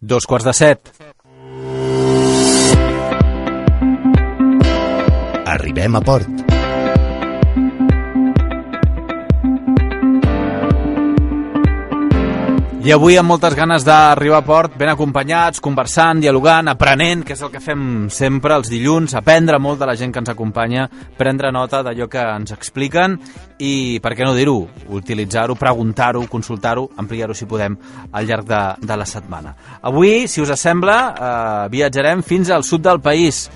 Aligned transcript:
Dos 0.00 0.26
quarts 0.26 0.44
de 0.46 0.52
set. 0.54 0.92
Arribem 5.44 5.96
a 5.96 6.00
port. 6.00 6.47
I 12.88 12.92
avui 12.94 13.18
amb 13.20 13.28
moltes 13.28 13.52
ganes 13.52 13.84
d'arribar 13.84 14.38
a 14.40 14.44
port, 14.46 14.76
ben 14.80 14.88
acompanyats, 14.88 15.60
conversant, 15.60 16.22
dialogant, 16.24 16.70
aprenent, 16.72 17.20
que 17.20 17.34
és 17.34 17.42
el 17.44 17.50
que 17.52 17.60
fem 17.60 17.82
sempre 18.08 18.56
els 18.56 18.70
dilluns, 18.72 19.12
aprendre 19.12 19.58
molt 19.60 19.82
de 19.82 19.88
la 19.90 19.96
gent 20.00 20.14
que 20.14 20.22
ens 20.22 20.30
acompanya, 20.32 20.86
prendre 21.18 21.50
nota 21.52 21.82
d'allò 21.84 22.06
que 22.08 22.22
ens 22.38 22.54
expliquen 22.56 23.18
i, 23.60 24.00
per 24.00 24.14
què 24.16 24.24
no 24.24 24.32
dir-ho, 24.32 24.56
utilitzar-ho, 24.96 25.58
preguntar-ho, 25.60 26.24
consultar-ho, 26.32 26.86
ampliar-ho 26.96 27.36
si 27.36 27.50
podem 27.50 27.76
al 28.08 28.24
llarg 28.24 28.48
de, 28.48 28.62
de 28.80 28.96
la 28.96 29.10
setmana. 29.12 29.52
Avui, 29.84 30.24
si 30.24 30.40
us 30.40 30.56
sembla, 30.56 30.98
eh, 31.12 31.68
viatjarem 31.76 32.24
fins 32.24 32.48
al 32.48 32.64
sud 32.64 32.88
del 32.88 33.04
país, 33.04 33.50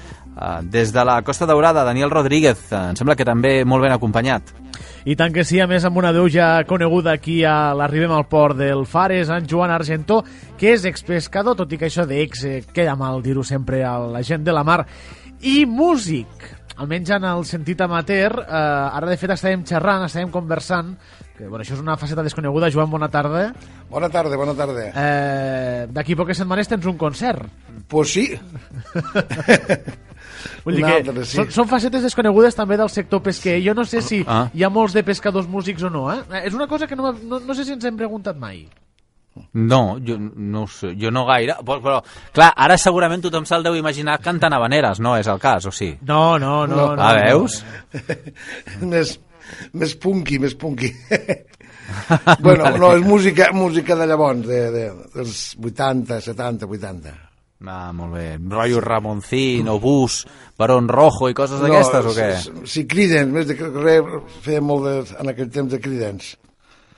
des 0.62 0.92
de 0.92 1.04
la 1.04 1.22
Costa 1.22 1.46
Daurada, 1.46 1.84
Daniel 1.84 2.10
Rodríguez, 2.10 2.72
eh, 2.72 2.76
em 2.90 2.96
sembla 2.96 3.16
que 3.16 3.26
també 3.28 3.64
molt 3.64 3.84
ben 3.84 3.92
acompanyat. 3.92 4.52
I 5.04 5.16
tant 5.18 5.34
que 5.34 5.44
sí, 5.44 5.58
a 5.60 5.66
més 5.66 5.84
amb 5.84 5.98
una 5.98 6.12
veu 6.14 6.28
ja 6.30 6.62
coneguda 6.68 7.12
aquí 7.12 7.42
a 7.44 7.74
l'Arribem 7.74 8.12
al 8.14 8.28
port 8.30 8.56
del 8.56 8.86
Fares, 8.86 9.28
en 9.34 9.48
Joan 9.50 9.72
Argentó, 9.74 10.22
que 10.58 10.72
és 10.76 10.86
expescador, 10.88 11.56
tot 11.58 11.72
i 11.72 11.78
que 11.78 11.90
això 11.90 12.06
d'ex 12.08 12.44
eh, 12.46 12.62
queda 12.72 12.96
mal 12.96 13.22
dir-ho 13.22 13.44
sempre 13.44 13.82
a 13.84 13.98
la 13.98 14.22
gent 14.22 14.44
de 14.46 14.54
la 14.54 14.64
mar, 14.64 14.86
i 15.42 15.64
músic, 15.66 16.46
almenys 16.78 17.10
en 17.18 17.26
el 17.28 17.44
sentit 17.44 17.82
amateur, 17.82 18.38
eh, 18.46 18.54
ara 18.54 19.10
de 19.10 19.18
fet 19.18 19.34
estàvem 19.34 19.66
xerrant, 19.68 20.06
estàvem 20.06 20.30
conversant, 20.30 20.94
que 21.36 21.48
bueno, 21.48 21.64
això 21.64 21.74
és 21.74 21.82
una 21.82 21.98
faceta 21.98 22.22
desconeguda, 22.22 22.70
Joan, 22.70 22.90
bona 22.90 23.10
tarda. 23.10 23.48
Bona 23.90 24.08
tarda, 24.08 24.38
bona 24.38 24.54
tarda. 24.54 24.86
Eh, 24.94 25.86
D'aquí 25.90 26.14
poques 26.14 26.38
setmanes 26.38 26.70
tens 26.70 26.86
un 26.86 26.96
concert. 26.96 27.42
Pues 27.90 28.14
sí. 28.14 28.30
Vull 30.64 30.76
dir 30.78 30.84
que 30.86 31.24
sí. 31.24 31.36
són, 31.36 31.50
són 31.50 31.68
facetes 31.70 32.02
desconegudes 32.06 32.54
també 32.54 32.76
del 32.78 32.90
sector 32.92 33.22
pesquer. 33.22 33.58
Jo 33.64 33.74
no 33.74 33.84
sé 33.84 34.02
si 34.02 34.22
Ah. 34.26 34.48
hi 34.54 34.62
ha 34.62 34.70
molts 34.70 34.94
de 34.94 35.02
pescadors 35.02 35.48
músics 35.48 35.82
o 35.82 35.90
no, 35.90 36.06
eh? 36.12 36.20
És 36.44 36.54
una 36.54 36.68
cosa 36.70 36.86
que 36.86 36.96
no, 36.96 37.12
no, 37.12 37.40
no 37.40 37.54
sé 37.54 37.64
si 37.64 37.72
ens 37.72 37.84
hem 37.84 37.96
preguntat 37.96 38.36
mai. 38.38 38.68
No, 39.56 39.96
jo 40.04 40.18
no 40.20 40.64
ho 40.64 40.68
sé, 40.68 40.90
jo 41.00 41.10
no 41.10 41.24
gaire, 41.24 41.54
però, 41.64 41.78
però 41.80 42.00
clar, 42.36 42.50
ara 42.54 42.76
segurament 42.76 43.22
tothom 43.24 43.46
se'l 43.48 43.62
deu 43.64 43.74
imaginar 43.78 44.18
cantant 44.20 44.52
habaneres, 44.52 45.00
no 45.00 45.14
és 45.16 45.26
el 45.26 45.38
cas, 45.40 45.64
o 45.64 45.72
sí? 45.72 45.96
No, 46.02 46.38
no, 46.38 46.66
no. 46.66 46.76
no, 46.76 46.96
No, 46.96 47.02
ah, 47.02 47.14
veus? 47.16 47.62
més, 48.92 49.14
més 49.72 49.94
punky, 49.96 50.38
més 50.38 50.52
punky. 50.54 50.92
bueno, 52.44 52.76
no, 52.76 52.92
és 52.94 53.02
música, 53.08 53.48
música 53.56 53.96
de 53.96 54.06
llavors, 54.06 54.44
de, 54.46 54.60
de, 54.70 54.84
dels 55.16 55.56
80, 55.56 56.20
70, 56.20 56.66
80. 56.68 57.14
Ah, 57.66 57.92
molt 57.94 58.14
bé. 58.16 58.38
Rotllo 58.38 58.80
Ramoncín, 58.82 59.68
Obús, 59.70 60.22
Barón 60.58 60.88
Rojo 60.90 61.28
i 61.30 61.36
coses 61.36 61.60
d'aquestes, 61.62 62.08
o 62.10 62.14
què? 62.16 62.30
Si, 62.42 62.54
si 62.66 62.86
Creedence, 62.90 63.30
més 63.30 63.46
de 63.46 63.54
re, 63.54 63.98
feia 64.42 64.62
molt 64.64 64.88
de, 64.88 64.96
en 65.22 65.30
aquell 65.30 65.50
temps 65.52 65.70
de 65.70 65.78
Creedence. 65.82 66.34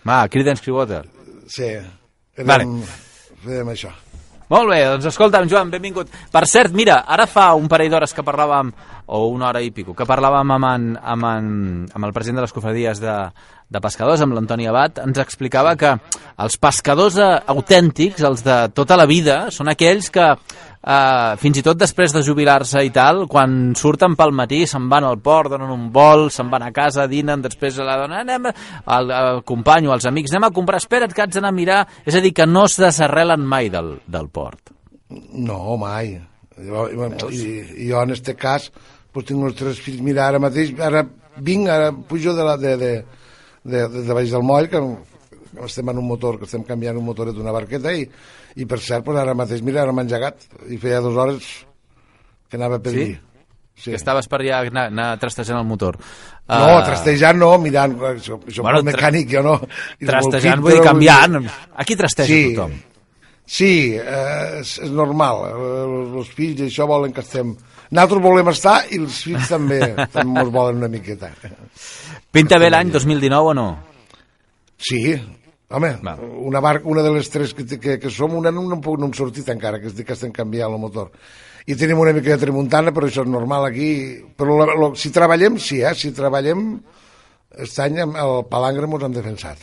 Va, 0.09 0.23
Creedence 0.33 0.65
Clearwater. 0.65 1.05
Sí, 1.49 1.69
érem, 1.75 2.49
Vale. 2.49 2.69
fèiem 3.45 3.71
això. 3.75 3.93
Molt 4.53 4.69
bé, 4.69 4.83
doncs 4.87 5.09
escolta'm, 5.09 5.49
Joan, 5.49 5.71
benvingut. 5.73 6.11
Per 6.33 6.45
cert, 6.49 6.73
mira, 6.77 6.99
ara 7.09 7.25
fa 7.27 7.51
un 7.57 7.69
parell 7.69 7.93
d'hores 7.93 8.13
que 8.13 8.25
parlàvem, 8.25 8.73
o 9.07 9.27
una 9.29 9.49
hora 9.49 9.63
i 9.63 9.71
pico, 9.75 9.95
que 9.97 10.07
parlàvem 10.09 10.55
amb, 10.55 10.69
en, 10.71 10.87
amb, 11.01 11.29
en, 11.29 11.49
amb 11.93 12.09
el 12.09 12.13
president 12.17 12.41
de 12.41 12.47
les 12.47 12.55
cofradies 12.57 13.01
de, 13.03 13.17
de 13.69 13.81
pescadors, 13.85 14.23
amb 14.25 14.37
l'Antoni 14.37 14.69
Abad, 14.71 15.01
ens 15.05 15.21
explicava 15.21 15.75
que 15.77 15.95
els 16.45 16.59
pescadors 16.61 17.19
eh, 17.21 17.33
autèntics, 17.55 18.25
els 18.25 18.45
de 18.47 18.59
tota 18.75 18.97
la 19.01 19.09
vida, 19.11 19.45
són 19.55 19.73
aquells 19.73 20.11
que 20.15 20.27
eh, 20.31 21.37
fins 21.41 21.61
i 21.61 21.65
tot 21.67 21.81
després 21.81 22.15
de 22.15 22.23
jubilar-se 22.27 22.85
i 22.87 22.93
tal, 22.95 23.25
quan 23.31 23.75
surten 23.79 24.17
pel 24.19 24.35
matí 24.37 24.63
se'n 24.71 24.89
van 24.93 25.09
al 25.09 25.21
port, 25.25 25.53
donen 25.53 25.73
un 25.75 25.89
vol, 25.93 26.29
se'n 26.33 26.53
van 26.53 26.67
a 26.67 26.73
casa, 26.75 27.09
dinen, 27.11 27.45
després 27.45 27.81
la 27.83 27.99
dona, 28.05 28.23
anem, 28.25 28.51
el, 28.51 29.17
el 29.21 29.43
company 29.49 29.89
o 29.89 29.97
els 29.97 30.07
amics, 30.11 30.35
anem 30.35 30.51
a 30.51 30.55
comprar, 30.55 30.83
espera't 30.83 31.15
que 31.15 31.25
haig 31.25 31.35
d'anar 31.35 31.53
a 31.53 31.59
mirar, 31.59 31.81
és 32.05 32.17
a 32.17 32.23
dir, 32.25 32.35
que 32.37 32.49
no 32.49 32.67
es 32.69 32.79
desarrelen 32.81 33.45
mai 33.45 33.73
del, 33.73 33.97
del 34.07 34.31
port. 34.33 34.73
No, 35.11 35.77
mai. 35.81 36.17
Jo, 36.55 36.87
i 37.35 37.89
jo, 37.89 38.03
en 38.03 38.15
este 38.15 38.37
cas, 38.39 38.71
pues, 39.15 39.27
tinc 39.31 39.41
uns 39.47 39.55
tres 39.57 39.79
fills. 39.81 40.03
Mira, 40.05 40.27
ara 40.29 40.41
mateix, 40.43 40.75
ara 40.83 41.05
vinc, 41.39 41.69
ara 41.71 41.93
pujo 41.95 42.35
de, 42.37 42.45
la, 42.47 42.57
de, 42.61 42.77
de, 42.77 42.93
de, 43.65 43.85
de, 43.89 44.03
de 44.09 44.15
baix 44.21 44.31
del 44.35 44.43
moll, 44.47 44.67
que 44.69 44.83
estem 45.65 45.89
en 45.95 45.99
un 46.03 46.09
motor, 46.11 46.37
que 46.41 46.49
estem 46.51 46.65
canviant 46.67 46.99
un 46.99 47.07
motor 47.07 47.31
d'una 47.33 47.53
barqueta, 47.55 47.93
i, 47.95 48.03
i 48.59 48.67
per 48.67 48.81
cert, 48.83 49.05
pues, 49.07 49.19
ara 49.23 49.35
mateix, 49.39 49.63
mira, 49.63 49.83
ara 49.87 49.95
m'he 49.95 50.03
engegat, 50.05 50.43
i 50.69 50.77
feia 50.83 51.01
dues 51.05 51.17
hores 51.17 51.53
que 52.51 52.59
anava 52.61 52.81
per 52.83 52.93
Sí? 52.93 53.01
allí. 53.07 53.15
Sí. 53.75 53.91
Que 53.91 53.97
estaves 53.99 54.29
per 54.31 54.39
allà 54.39 54.61
anar, 54.69 54.85
anar 54.93 55.07
trastejant 55.19 55.59
el 55.59 55.65
motor. 55.67 55.97
No, 55.99 56.59
Ah, 56.77 56.83
trastejant 56.87 57.41
no, 57.41 57.49
mirant, 57.59 57.97
jo, 58.23 58.37
jo 58.47 58.63
Bueno, 58.63 58.85
mecànic, 58.87 59.27
jo 59.33 59.41
no. 59.43 59.57
Trastejant, 59.99 60.61
vull 60.63 60.77
dir, 60.77 60.83
canviant. 60.85 61.41
Aquí 61.83 61.97
trasteja 61.99 62.29
Sí. 62.31 62.55
tothom. 62.55 62.77
Sí, 63.45 63.73
eh, 63.99 64.61
és, 64.61 64.77
és 64.87 64.91
normal. 64.95 65.43
Eh, 65.51 66.19
Els 66.21 66.31
fills 66.37 66.61
això 66.69 66.87
volen 66.87 67.13
que 67.13 67.21
estem... 67.27 67.51
Nosaltres 67.91 68.23
volem 68.25 68.51
estar 68.53 68.77
i 68.91 69.01
els 69.03 69.21
fills 69.27 69.51
també, 69.51 69.81
també 70.13 70.41
ens 70.41 70.53
volen 70.55 70.83
una 70.83 70.91
miqueta. 70.93 71.31
Pinta 72.35 72.59
bé 72.59 72.71
l'any 72.73 72.93
2019 72.95 73.53
o 73.53 73.57
no? 73.57 73.69
Sí, 74.85 75.03
home, 75.69 75.91
Va. 76.05 76.17
una, 76.49 76.61
bar, 76.61 76.81
una 76.85 77.03
de 77.03 77.13
les 77.15 77.31
tres 77.31 77.55
que, 77.55 77.67
que, 77.79 77.99
que 78.01 78.11
som, 78.11 78.35
una 78.35 78.51
no, 78.51 78.65
no, 78.69 78.79
hem 78.79 79.01
no 79.01 79.09
hem 79.09 79.17
sortit 79.17 79.49
encara, 79.55 79.81
que, 79.83 79.93
que 80.03 80.17
estem 80.17 80.33
canviant 80.35 80.73
el 80.73 80.83
motor. 80.83 81.13
I 81.67 81.77
tenim 81.81 82.01
una 82.01 82.13
mica 82.13 82.35
de 82.35 82.43
tramuntana, 82.43 82.93
però 82.93 83.09
això 83.09 83.23
és 83.25 83.31
normal 83.33 83.71
aquí. 83.71 83.91
Però 84.37 84.59
la, 84.59 84.67
la, 84.77 84.91
si 85.01 85.09
treballem, 85.15 85.57
sí, 85.57 85.81
eh? 85.81 85.95
Si 85.97 86.11
treballem, 86.13 86.67
aquest 87.57 87.81
any 87.87 88.03
el 88.05 88.43
palangre 88.51 88.91
mos 88.91 89.07
han 89.07 89.17
defensat. 89.17 89.63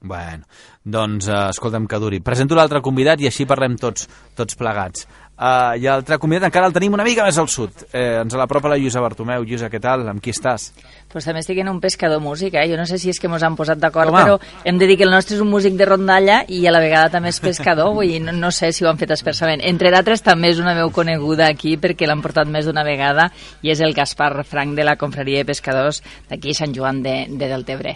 Bueno, 0.00 0.46
doncs 0.82 1.26
uh, 1.30 1.48
escolta'm 1.52 1.86
que 1.90 1.98
duri. 2.02 2.20
Presento 2.22 2.58
l'altre 2.58 2.82
convidat 2.82 3.22
i 3.22 3.28
així 3.30 3.46
parlem 3.50 3.76
tots, 3.78 4.06
tots 4.38 4.58
plegats. 4.58 5.06
Uh, 5.38 5.76
I 5.78 5.84
l'altre 5.86 6.16
convidat 6.18 6.48
encara 6.48 6.66
el 6.66 6.72
tenim 6.74 6.96
una 6.96 7.04
mica 7.06 7.22
més 7.22 7.36
al 7.38 7.46
sud. 7.46 7.84
Eh, 7.92 8.24
ens 8.24 8.34
l'apropa 8.34 8.72
la 8.72 8.74
Lluïsa 8.74 8.98
Bartomeu. 8.98 9.44
Lluïsa, 9.46 9.68
què 9.70 9.78
tal? 9.78 10.02
Amb 10.10 10.18
qui 10.18 10.32
estàs? 10.34 10.72
Pues 11.12 11.28
també 11.28 11.44
estic 11.44 11.60
en 11.62 11.68
un 11.70 11.78
pescador 11.78 12.18
músic, 12.18 12.56
eh? 12.58 12.64
Jo 12.66 12.74
no 12.80 12.86
sé 12.90 12.98
si 12.98 13.12
és 13.12 13.20
que 13.22 13.30
mos 13.30 13.44
han 13.46 13.54
posat 13.54 13.78
d'acord, 13.78 14.10
però 14.10 14.40
hem 14.66 14.80
de 14.82 14.88
dir 14.90 14.96
que 14.98 15.06
el 15.06 15.14
nostre 15.14 15.36
és 15.36 15.44
un 15.44 15.52
músic 15.52 15.76
de 15.78 15.86
rondalla 15.86 16.40
i 16.50 16.58
a 16.66 16.72
la 16.74 16.80
vegada 16.82 17.12
també 17.12 17.30
és 17.30 17.38
pescador, 17.38 17.92
vull 17.94 18.10
dir, 18.10 18.18
no, 18.24 18.34
no 18.34 18.50
sé 18.50 18.72
si 18.74 18.82
ho 18.82 18.90
han 18.90 18.98
fet 18.98 19.14
expressament. 19.14 19.62
Entre 19.62 19.92
d'altres 19.94 20.26
també 20.26 20.50
és 20.50 20.58
una 20.58 20.74
veu 20.74 20.90
coneguda 20.90 21.46
aquí 21.46 21.76
perquè 21.78 22.10
l'han 22.10 22.24
portat 22.24 22.50
més 22.50 22.66
d'una 22.66 22.82
vegada 22.82 23.28
i 23.62 23.70
és 23.70 23.78
el 23.78 23.94
Gaspar 23.94 24.32
Frank 24.42 24.74
de 24.74 24.88
la 24.88 24.96
Confraria 24.98 25.44
de 25.44 25.50
Pescadors 25.52 26.02
d'aquí 26.26 26.50
Sant 26.50 26.74
Joan 26.74 26.98
de, 27.06 27.14
de 27.30 27.52
Deltebre. 27.52 27.94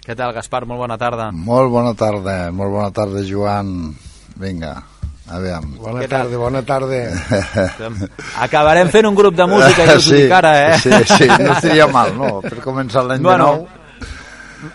Què 0.00 0.16
tal, 0.16 0.32
Gaspar? 0.32 0.64
Molt 0.64 0.80
bona 0.80 0.96
tarda. 0.96 1.28
Molt 1.28 1.68
bona 1.76 1.92
tarda, 1.92 2.48
molt 2.56 2.72
bona 2.72 2.88
tarda, 2.90 3.20
Joan. 3.28 3.92
Vinga, 4.40 4.78
a 5.30 5.38
veure. 5.38 5.66
Bona 5.78 6.00
Què 6.02 6.08
tal? 6.08 6.24
tarda, 6.26 6.38
bona 6.38 6.62
tarda. 6.62 6.98
Acabarem 8.46 8.88
fent 8.92 9.06
un 9.08 9.14
grup 9.14 9.36
de 9.38 9.46
música, 9.46 9.86
ja 9.90 9.96
us 10.00 10.08
ho 10.10 10.16
dic 10.16 10.32
ara, 10.38 10.52
eh? 10.68 10.78
Sí, 10.82 10.90
sí, 11.14 11.28
no 11.30 11.52
estaria 11.56 11.86
mal, 11.88 12.14
no? 12.18 12.40
Per 12.44 12.58
començar 12.64 13.04
l'any 13.06 13.22
Bueno, 13.22 13.46
de 13.52 13.58
nou. 13.62 13.68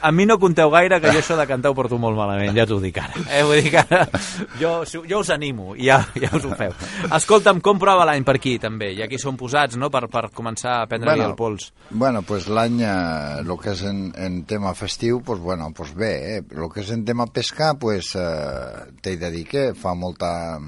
A 0.01 0.11
mi 0.11 0.25
no 0.25 0.37
conteu 0.39 0.69
gaire 0.73 0.99
que 1.01 1.11
jo 1.13 1.21
això 1.21 1.37
de 1.39 1.45
cantar 1.49 1.71
ho 1.71 1.75
porto 1.77 1.97
molt 2.01 2.17
malament, 2.17 2.55
ja 2.55 2.65
t'ho 2.67 2.79
dic 2.83 2.97
ara. 3.01 3.23
Eh? 3.29 3.43
Vull 3.47 3.61
dir 3.63 3.71
que 3.73 3.81
ara, 3.83 4.01
jo, 4.61 4.71
jo 5.07 5.19
us 5.21 5.31
animo, 5.33 5.75
i 5.75 5.87
ja, 5.89 5.99
ja 6.19 6.31
us 6.35 6.45
ho 6.47 6.53
feu. 6.59 6.73
Escolta'm, 7.17 7.61
com 7.65 7.79
prova 7.81 8.05
l'any 8.09 8.25
per 8.27 8.37
aquí, 8.39 8.57
també? 8.61 8.91
I 8.97 9.03
aquí 9.05 9.19
són 9.21 9.37
posats, 9.39 9.77
no?, 9.79 9.91
per, 9.93 10.05
per 10.11 10.27
començar 10.35 10.81
a 10.81 10.87
prendre-li 10.89 11.21
Bueno. 11.23 11.31
el 11.31 11.37
pols. 11.39 11.71
Bueno, 11.89 12.21
pues 12.27 12.47
l'any, 12.51 12.81
eh, 12.83 13.43
lo 13.47 13.57
que 13.57 13.71
és 13.75 13.83
en, 13.87 14.11
en 14.15 14.41
tema 14.49 14.73
festiu, 14.77 15.21
pues 15.25 15.39
bueno, 15.39 15.71
pues 15.75 15.93
bé, 15.95 16.13
eh? 16.37 16.41
Lo 16.51 16.69
que 16.69 16.81
és 16.81 16.91
en 16.91 17.05
tema 17.05 17.27
pescar, 17.27 17.75
pues 17.79 18.13
eh, 18.15 18.91
t'he 19.01 19.17
de 19.17 19.31
dir 19.31 19.45
que 19.47 19.69
fa 19.77 19.95
molta... 19.95 20.59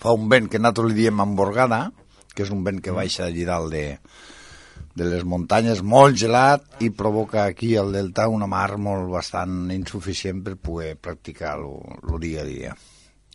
Fa 0.00 0.12
un 0.14 0.28
vent 0.30 0.46
que 0.46 0.60
nosaltres 0.60 0.92
li 0.92 1.00
diem 1.02 1.18
emborgada, 1.18 1.88
que 2.30 2.44
és 2.44 2.50
un 2.54 2.60
vent 2.62 2.78
que 2.80 2.92
baixa 2.94 3.24
allí 3.26 3.42
dalt 3.44 3.72
de, 3.74 3.98
de 4.94 5.04
les 5.06 5.22
muntanyes 5.24 5.82
molt 5.86 6.16
gelat 6.18 6.64
i 6.82 6.90
provoca 6.90 7.44
aquí 7.44 7.76
al 7.78 7.92
delta 7.94 8.28
una 8.28 8.46
mar 8.50 8.76
molt 8.78 9.10
bastant 9.12 9.70
insuficient 9.70 10.42
per 10.44 10.56
poder 10.56 10.96
practicar 10.98 11.56
el 11.60 12.18
dia 12.20 12.42
a 12.42 12.48
dia. 12.48 12.74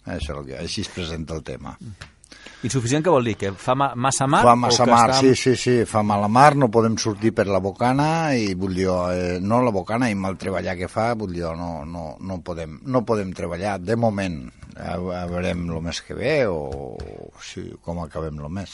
Això 0.06 0.36
és 0.36 0.38
el 0.38 0.44
que, 0.46 0.58
així 0.62 0.82
es 0.86 0.90
presenta 0.94 1.34
el 1.34 1.42
tema. 1.48 1.78
Insuficient 2.66 3.04
què 3.06 3.12
vol 3.14 3.26
dir? 3.26 3.36
Que 3.38 3.52
fa 3.58 3.74
ma 3.78 3.92
massa 3.96 4.26
mar? 4.30 4.42
Fa 4.46 4.54
o 4.54 4.60
massa 4.60 4.86
mar, 4.90 5.10
està- 5.10 5.20
sí, 5.22 5.32
sí, 5.36 5.56
sí, 5.58 5.74
fa 5.90 6.02
mala 6.04 6.28
mar, 6.28 6.56
no 6.56 6.70
podem 6.74 6.96
sortir 6.98 7.32
per 7.34 7.46
la 7.48 7.60
bocana 7.62 8.34
i 8.38 8.54
vull 8.56 8.74
dir, 8.76 8.88
eh, 9.14 9.40
no 9.42 9.62
la 9.64 9.72
bocana 9.74 10.10
i 10.10 10.16
mal 10.16 10.38
treballar 10.38 10.76
que 10.78 10.88
fa, 10.90 11.14
vull 11.16 11.34
dir, 11.34 11.44
no, 11.58 11.86
no, 11.86 12.16
no, 12.20 12.40
podem, 12.42 12.80
no 12.86 13.04
podem 13.06 13.34
treballar 13.34 13.80
de 13.80 13.96
moment. 13.96 14.40
A, 14.76 14.96
a 14.98 15.26
veurem 15.30 15.66
el 15.72 15.82
mes 15.82 16.02
que 16.04 16.14
ve 16.18 16.34
o 16.52 16.98
si, 17.42 17.70
com 17.82 18.02
acabem 18.04 18.40
el 18.44 18.50
mes. 18.50 18.74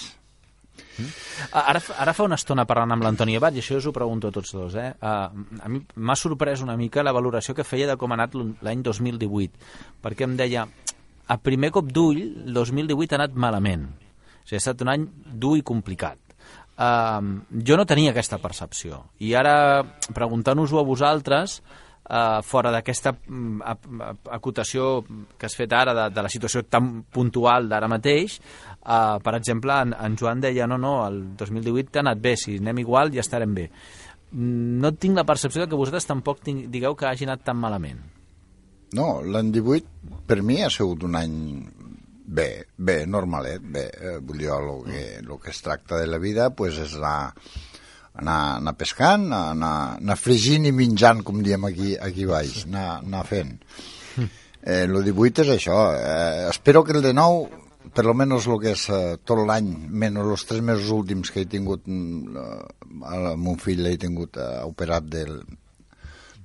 Ara, 1.51 1.79
fa- 1.81 1.95
ara 2.03 2.13
fa 2.13 2.23
una 2.27 2.37
estona 2.39 2.65
parlant 2.69 2.91
amb 2.95 3.03
l'Antoni 3.05 3.35
Abad, 3.39 3.55
i 3.57 3.61
això 3.63 3.77
us 3.79 3.87
ho 3.89 3.93
pregunto 3.95 4.29
a 4.29 4.35
tots 4.35 4.53
dos, 4.53 4.75
eh? 4.77 4.91
Uh, 5.01 5.59
a 5.63 5.69
mi 5.71 5.81
m'ha 5.95 6.15
sorprès 6.19 6.61
una 6.61 6.77
mica 6.77 7.03
la 7.03 7.13
valoració 7.15 7.55
que 7.57 7.65
feia 7.67 7.87
de 7.89 7.97
com 7.97 8.11
ha 8.11 8.17
anat 8.19 8.35
l'any 8.37 8.83
2018, 8.85 9.51
perquè 10.03 10.27
em 10.27 10.35
deia, 10.37 10.67
a 11.27 11.37
primer 11.41 11.71
cop 11.71 11.89
d'ull, 11.91 12.21
el 12.45 12.53
2018 12.53 13.15
ha 13.15 13.21
anat 13.23 13.37
malament. 13.39 13.87
O 13.87 14.43
sigui, 14.45 14.57
ha 14.59 14.63
estat 14.63 14.81
un 14.85 14.91
any 14.93 15.07
dur 15.25 15.55
i 15.57 15.63
complicat. 15.65 16.19
Uh, 16.81 17.41
jo 17.67 17.75
no 17.77 17.85
tenia 17.85 18.11
aquesta 18.11 18.39
percepció. 18.41 19.03
I 19.21 19.33
ara, 19.37 19.83
preguntant-vos-ho 20.15 20.79
a 20.81 20.85
vosaltres, 20.87 21.59
uh, 22.11 22.41
fora 22.43 22.71
d'aquesta 22.73 23.13
uh, 23.15 23.73
acotació 24.35 25.01
que 25.39 25.47
has 25.47 25.55
fet 25.57 25.73
ara 25.73 25.95
de, 25.95 26.05
de 26.13 26.25
la 26.25 26.31
situació 26.31 26.65
tan 26.67 26.91
puntual 27.13 27.69
d'ara 27.71 27.89
mateix, 27.91 28.37
uh, 28.83 29.17
per 29.23 29.35
exemple, 29.39 29.79
en, 29.85 29.95
en 29.95 30.17
Joan 30.19 30.43
deia 30.43 30.67
no, 30.67 30.77
no, 30.81 30.95
el 31.07 31.21
2018 31.39 31.99
ha 31.99 32.05
anat 32.05 32.23
bé, 32.23 32.35
si 32.37 32.57
anem 32.59 32.83
igual 32.83 33.13
ja 33.15 33.23
estarem 33.23 33.55
bé. 33.57 33.69
No 34.31 34.93
tinc 34.95 35.17
la 35.19 35.27
percepció 35.27 35.67
que 35.67 35.79
vosaltres 35.79 36.07
tampoc 36.07 36.43
digueu 36.45 36.95
que 36.95 37.07
hagi 37.09 37.27
anat 37.27 37.43
tan 37.47 37.59
malament. 37.59 37.99
No, 38.95 39.21
l'any 39.23 39.51
18 39.55 40.25
per 40.27 40.41
mi 40.43 40.61
ha 40.63 40.71
sigut 40.71 41.07
un 41.07 41.15
any 41.19 41.37
Bé, 42.31 42.63
bé, 42.77 43.01
normalet, 43.11 43.59
bé. 43.59 43.81
Eh, 43.91 44.11
vull 44.23 44.39
dir, 44.39 44.47
el 44.55 44.85
que, 44.85 45.01
el 45.19 45.31
que 45.43 45.49
es 45.51 45.57
tracta 45.65 45.97
de 45.99 46.05
la 46.07 46.19
vida 46.21 46.45
pues, 46.55 46.77
és 46.79 46.93
anar, 46.95 47.33
anar, 48.19 48.57
anar 48.59 48.75
pescant, 48.79 49.29
anar, 49.35 49.73
anar 50.01 50.17
fregint 50.19 50.67
i 50.67 50.75
menjant, 50.75 51.23
com 51.27 51.41
diem 51.45 51.65
aquí, 51.69 51.95
aquí 51.95 52.27
baix, 52.29 52.65
anar, 52.67 52.87
anar 52.99 53.25
fent. 53.29 53.57
Eh, 54.61 54.83
el 54.85 54.93
18 55.01 55.41
és 55.41 55.49
això. 55.55 55.75
Eh, 55.97 56.49
espero 56.51 56.83
que 56.85 56.93
el 56.93 57.01
de 57.01 57.15
nou, 57.17 57.47
per 57.95 58.05
lo 58.05 58.13
menos 58.13 58.45
el 58.45 58.59
que 58.61 58.75
és 58.75 58.83
eh, 58.93 59.15
tot 59.25 59.41
l'any, 59.47 59.71
menys 59.89 60.21
els 60.21 60.45
tres 60.45 60.61
mesos 60.61 60.91
últims 60.93 61.33
que 61.33 61.41
he 61.41 61.49
tingut, 61.49 61.87
mm, 61.89 62.45
eh, 63.01 63.33
mon 63.41 63.57
fill 63.57 63.81
l'he 63.81 63.97
tingut 63.97 64.37
eh, 64.37 64.61
operat 64.69 65.09
del, 65.09 65.39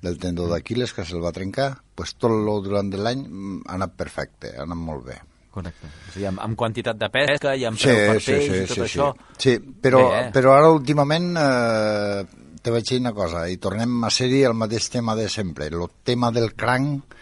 del 0.01 0.17
tendó 0.23 0.49
d'Aquiles, 0.49 0.97
que 0.97 1.05
se'l 1.05 1.25
va 1.25 1.35
trencar, 1.37 1.75
pues 1.95 2.17
tot 2.17 2.33
el 2.33 2.49
durant 2.65 2.89
l'any 2.97 3.27
mm, 3.27 3.65
ha 3.67 3.77
anat 3.77 3.99
perfecte, 4.01 4.57
ha 4.57 4.65
anat 4.65 4.81
molt 4.81 5.11
bé. 5.13 5.21
Correcte. 5.57 5.89
O 5.89 6.13
sigui, 6.13 6.27
amb, 6.29 6.43
amb 6.45 6.59
quantitat 6.61 6.99
de 7.01 7.09
pesca 7.13 7.55
i 7.57 7.65
amb 7.65 7.81
sí, 7.81 7.89
preu 7.89 8.03
per 8.03 8.17
peix 8.19 8.27
sí, 8.27 8.41
sí, 8.45 8.59
i 8.59 8.67
tot 8.69 8.77
sí, 8.77 8.83
això. 8.85 9.13
Sí, 9.37 9.45
sí. 9.47 9.77
però, 9.87 10.03
Bé, 10.11 10.19
eh? 10.19 10.33
però 10.35 10.53
ara 10.59 10.73
últimament 10.75 11.31
eh, 11.41 12.51
te 12.61 12.75
vaig 12.75 12.91
dir 12.91 13.01
una 13.01 13.15
cosa, 13.17 13.47
i 13.49 13.57
tornem 13.63 14.05
a 14.05 14.13
ser-hi 14.13 14.43
el 14.45 14.57
mateix 14.59 14.91
tema 14.93 15.17
de 15.17 15.31
sempre, 15.33 15.71
el 15.73 15.89
tema 16.05 16.33
del 16.35 16.53
cranc, 16.59 17.17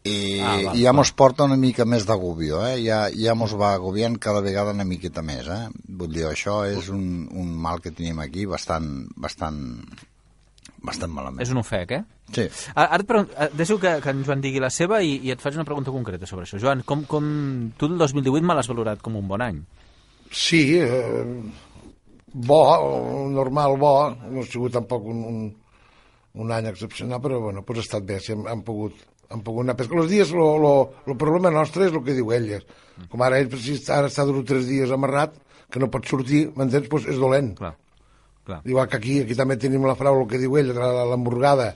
i, 0.00 0.40
ah, 0.40 0.54
va, 0.64 0.74
ja 0.80 0.94
mos 0.96 1.10
porta 1.12 1.44
una 1.44 1.58
mica 1.60 1.84
més 1.84 2.06
d'agobio, 2.08 2.62
eh? 2.64 2.78
ja, 2.80 3.02
ja 3.12 3.34
mos 3.36 3.52
va 3.60 3.74
agobiant 3.76 4.16
cada 4.18 4.40
vegada 4.40 4.72
una 4.72 4.86
miqueta 4.88 5.20
més. 5.22 5.46
Eh? 5.46 5.66
Vull 6.00 6.14
dir, 6.16 6.24
això 6.30 6.62
és 6.66 6.88
un, 6.88 7.28
un 7.36 7.50
mal 7.66 7.82
que 7.84 7.92
tenim 7.92 8.22
aquí 8.24 8.46
bastant, 8.48 8.88
bastant, 9.20 9.60
bastant 10.86 11.12
malament. 11.12 11.42
És 11.44 11.52
un 11.52 11.60
ofec, 11.60 11.94
eh? 11.98 12.02
Sí. 12.34 12.46
Ara, 12.74 12.98
ara 12.98 13.22
et 13.46 13.56
deixo 13.58 13.78
que, 13.82 13.96
que 14.02 14.12
en 14.14 14.22
Joan 14.26 14.42
digui 14.44 14.62
la 14.62 14.70
seva 14.72 15.00
i, 15.04 15.16
i 15.26 15.34
et 15.34 15.42
faig 15.42 15.58
una 15.58 15.66
pregunta 15.68 15.94
concreta 15.94 16.28
sobre 16.28 16.46
això. 16.46 16.60
Joan, 16.62 16.84
com, 16.86 17.04
com 17.10 17.26
tu 17.78 17.90
el 17.90 17.98
2018 18.00 18.46
me 18.46 18.56
l'has 18.56 18.70
valorat 18.70 19.02
com 19.04 19.18
un 19.20 19.28
bon 19.28 19.44
any? 19.44 19.60
Sí, 20.30 20.62
eh, 20.78 21.24
bo, 22.32 22.62
normal, 23.34 23.76
bo. 23.80 23.94
No 24.30 24.44
ha 24.44 24.48
sigut 24.48 24.76
tampoc 24.78 25.08
un, 25.10 25.24
un, 25.26 25.44
un 26.44 26.52
any 26.54 26.70
excepcional, 26.70 27.20
però 27.22 27.40
bueno, 27.48 27.64
pues 27.66 27.82
ha 27.82 27.86
estat 27.88 28.06
bé, 28.06 28.20
sí, 28.22 28.34
hem, 28.36 28.46
hem 28.50 28.64
pogut 28.66 29.06
hem 29.30 29.44
pogut 29.46 29.62
anar 29.62 29.76
a 29.76 29.78
pescar. 29.78 30.00
Els 30.02 30.10
dies, 30.10 30.32
el 30.34 31.16
problema 31.18 31.52
nostre 31.54 31.86
és 31.86 31.94
el 31.94 32.02
que 32.06 32.16
diu 32.16 32.32
ell. 32.34 32.48
Com 33.12 33.22
ara 33.22 33.38
ell, 33.38 33.52
si 33.62 33.76
ara 33.86 34.10
està 34.10 34.26
durant 34.26 34.46
tres 34.46 34.66
dies 34.66 34.90
amarrat, 34.90 35.36
que 35.70 35.78
no 35.82 35.90
pot 35.92 36.08
sortir, 36.10 36.48
m'entens? 36.56 36.88
Pues 36.90 37.06
és 37.06 37.20
dolent. 37.20 37.52
Clar. 37.58 37.76
Clar. 38.50 38.60
Igual 38.66 38.88
que 38.90 38.98
aquí, 38.98 39.16
aquí 39.22 39.36
també 39.38 39.56
tenim 39.60 39.86
la 39.86 39.94
frau, 39.98 40.24
el 40.24 40.28
que 40.30 40.40
diu 40.42 40.56
ell, 40.58 40.72
l'hamburgada. 40.74 41.70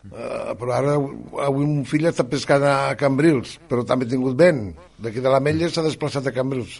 Uh, 0.00 0.54
però 0.56 0.72
ara 0.78 0.96
avui 1.44 1.64
un 1.64 1.82
fill 1.88 2.08
està 2.08 2.24
pescant 2.28 2.64
a 2.64 2.94
Cambrils, 3.00 3.58
però 3.68 3.84
també 3.88 4.08
ha 4.08 4.12
tingut 4.12 4.36
vent. 4.36 4.70
D'aquí 5.00 5.20
de 5.24 5.32
la 5.32 5.40
Mella 5.44 5.68
s'ha 5.68 5.84
desplaçat 5.84 6.28
a 6.28 6.34
Cambrils, 6.36 6.78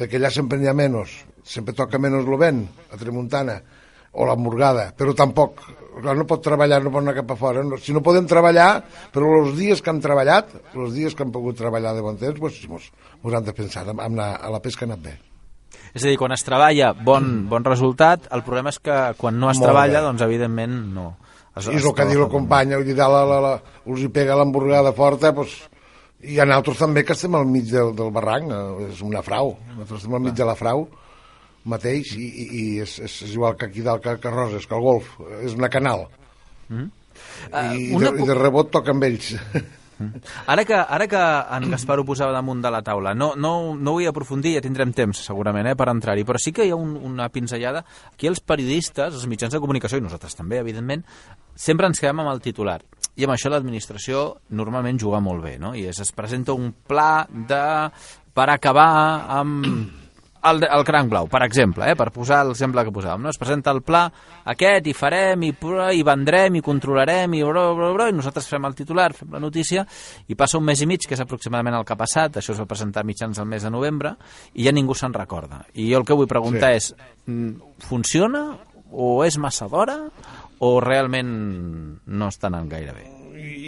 perquè 0.00 0.16
allà 0.16 0.32
sempre 0.32 0.60
n'hi 0.60 0.68
ha 0.68 0.76
menys, 0.76 1.14
sempre 1.44 1.76
toca 1.76 2.00
menys 2.00 2.24
el 2.24 2.40
vent, 2.40 2.66
a 2.92 3.00
Tremuntana, 3.00 3.60
o 4.12 4.26
l'hamburgada, 4.26 4.90
però 4.96 5.14
tampoc, 5.16 5.62
clar, 6.00 6.16
no 6.18 6.26
pot 6.28 6.44
treballar, 6.44 6.82
no 6.84 6.92
pot 6.92 7.04
anar 7.04 7.16
cap 7.20 7.32
a 7.32 7.38
fora. 7.40 7.64
No, 7.64 7.78
si 7.80 7.96
no 7.96 8.04
podem 8.04 8.28
treballar, 8.28 8.68
però 9.14 9.32
els 9.40 9.56
dies 9.60 9.80
que 9.80 9.92
han 9.92 10.04
treballat, 10.04 10.52
els 10.74 10.96
dies 10.96 11.16
que 11.16 11.24
han 11.24 11.32
pogut 11.32 11.60
treballar 11.60 11.96
de 11.96 12.04
bon 12.04 12.20
temps, 12.20 12.40
doncs, 12.40 12.62
mos, 12.68 12.92
mos 13.24 13.36
han 13.36 13.48
de 13.48 13.56
pensar, 13.56 13.88
la, 13.88 14.32
a 14.36 14.52
la 14.52 14.64
pesca 14.64 14.84
ha 14.84 14.90
anat 14.90 15.04
bé. 15.08 15.18
És 15.94 16.04
a 16.04 16.08
dir, 16.08 16.16
quan 16.20 16.32
es 16.36 16.44
treballa, 16.46 16.92
bon, 16.94 17.48
bon 17.50 17.66
resultat, 17.66 18.28
el 18.34 18.44
problema 18.46 18.70
és 18.70 18.78
que 18.78 18.98
quan 19.18 19.40
no 19.40 19.50
es 19.50 19.58
Molt 19.58 19.68
treballa, 19.68 19.98
bé. 20.00 20.06
doncs 20.06 20.22
evidentment 20.26 20.76
no. 20.94 21.08
Es, 21.56 21.66
I 21.66 21.80
és 21.80 21.84
el 21.84 21.94
que 21.98 22.06
diu 22.06 22.22
la 22.22 22.30
companya, 22.30 22.78
vull 22.78 22.86
dir, 22.86 22.94
la, 22.96 23.24
la, 23.26 23.40
la, 23.42 23.52
us 23.90 24.04
hi 24.04 24.08
pega 24.14 24.36
l'hamburgada 24.38 24.92
forta, 24.94 25.32
doncs, 25.34 25.56
i 26.22 26.36
hi 26.36 26.40
ha 26.40 26.46
altres 26.54 26.78
també 26.78 27.02
que 27.02 27.16
estem 27.16 27.34
al 27.34 27.48
mig 27.48 27.66
del, 27.72 27.94
del 27.96 28.12
barranc, 28.14 28.52
és 28.86 29.02
una 29.02 29.22
frau, 29.26 29.56
nosaltres 29.72 30.04
estem 30.04 30.14
al 30.14 30.24
mig 30.28 30.36
de 30.38 30.46
la 30.46 30.54
frau 30.54 30.86
mateix, 31.70 32.14
i, 32.16 32.28
i, 32.28 32.46
i 32.46 32.62
és, 32.84 32.94
és, 33.04 33.18
és 33.26 33.34
igual 33.34 33.56
que 33.58 33.66
aquí 33.68 33.82
dalt 33.84 34.04
que, 34.04 34.14
que 34.22 34.30
Roses, 34.32 34.66
que 34.66 34.78
el 34.78 34.84
golf, 34.84 35.10
és 35.42 35.58
una 35.58 35.68
canal. 35.72 36.06
Mm? 36.68 36.86
I, 36.86 36.92
Uh, 37.50 37.96
una... 37.98 38.10
de, 38.14 38.22
I 38.22 38.26
de 38.30 38.34
rebot 38.36 38.70
toca 38.72 38.94
amb 38.94 39.04
ells. 39.04 39.34
Ara 40.50 40.64
que, 40.64 40.76
ara 40.76 41.06
que 41.10 41.20
en 41.56 41.68
Gaspar 41.70 41.98
ho 42.00 42.06
posava 42.08 42.32
damunt 42.34 42.62
de 42.64 42.70
la 42.72 42.82
taula, 42.86 43.14
no, 43.14 43.32
no, 43.36 43.74
no 43.76 43.96
vull 43.96 44.08
aprofundir, 44.08 44.54
ja 44.56 44.64
tindrem 44.64 44.94
temps 44.96 45.24
segurament 45.26 45.70
eh, 45.70 45.76
per 45.78 45.90
entrar-hi, 45.92 46.24
però 46.28 46.40
sí 46.40 46.54
que 46.56 46.66
hi 46.66 46.72
ha 46.74 46.78
un, 46.78 46.96
una 47.10 47.28
pinzellada. 47.32 47.84
Aquí 48.12 48.30
els 48.30 48.40
periodistes, 48.40 49.14
els 49.14 49.28
mitjans 49.30 49.54
de 49.54 49.60
comunicació, 49.62 50.00
i 50.00 50.06
nosaltres 50.06 50.38
també, 50.38 50.60
evidentment, 50.62 51.04
sempre 51.54 51.90
ens 51.90 52.00
quedem 52.00 52.24
amb 52.24 52.32
el 52.32 52.42
titular. 52.44 52.80
I 53.20 53.26
amb 53.26 53.34
això 53.34 53.50
l'administració 53.52 54.24
normalment 54.56 54.98
juga 55.00 55.20
molt 55.20 55.44
bé, 55.44 55.58
no? 55.60 55.74
I 55.76 55.88
és, 55.90 56.00
es 56.00 56.12
presenta 56.16 56.56
un 56.56 56.72
pla 56.88 57.26
de 57.30 57.64
per 58.34 58.46
acabar 58.48 58.90
amb 59.40 59.66
el, 60.48 60.62
el 60.64 60.84
cranc 60.88 61.10
blau, 61.12 61.28
per 61.30 61.42
exemple, 61.44 61.86
eh, 61.90 61.96
per 61.98 62.08
posar 62.14 62.40
l'exemple 62.48 62.84
que 62.86 62.92
posàvem, 62.94 63.22
no? 63.24 63.32
es 63.32 63.38
presenta 63.40 63.72
el 63.74 63.82
pla 63.86 64.06
aquest, 64.52 64.88
i 64.90 64.94
farem, 64.96 65.44
i, 65.46 65.52
i 65.96 66.04
vendrem, 66.06 66.56
i 66.56 66.64
controlarem, 66.64 67.36
i, 67.36 67.42
bro, 67.46 67.66
bro, 67.76 67.92
bro, 67.96 68.08
i 68.08 68.16
nosaltres 68.16 68.48
fem 68.50 68.68
el 68.68 68.76
titular, 68.78 69.10
fem 69.16 69.36
la 69.36 69.42
notícia, 69.42 69.84
i 70.28 70.38
passa 70.38 70.58
un 70.58 70.66
mes 70.68 70.80
i 70.80 70.88
mig, 70.90 71.04
que 71.06 71.16
és 71.18 71.24
aproximadament 71.24 71.78
el 71.78 71.86
que 71.88 71.96
ha 71.96 72.00
passat, 72.00 72.40
això 72.40 72.54
es 72.56 72.62
va 72.62 72.68
presentar 72.70 73.04
mitjans 73.08 73.40
del 73.40 73.48
mes 73.50 73.66
de 73.66 73.72
novembre, 73.72 74.16
i 74.54 74.66
ja 74.68 74.74
ningú 74.74 74.96
se'n 74.96 75.14
recorda. 75.16 75.64
I 75.74 75.90
jo 75.92 76.00
el 76.00 76.08
que 76.08 76.16
vull 76.16 76.30
preguntar 76.30 76.74
sí. 76.74 76.80
és, 76.80 77.14
mm, 77.26 77.76
funciona, 77.86 78.44
o 78.90 79.12
és 79.26 79.38
massa 79.38 79.68
d'hora, 79.70 80.00
o 80.60 80.76
realment 80.82 81.30
no 82.04 82.28
està 82.28 82.50
anant 82.50 82.68
gaire 82.68 82.96
bé? 82.96 83.08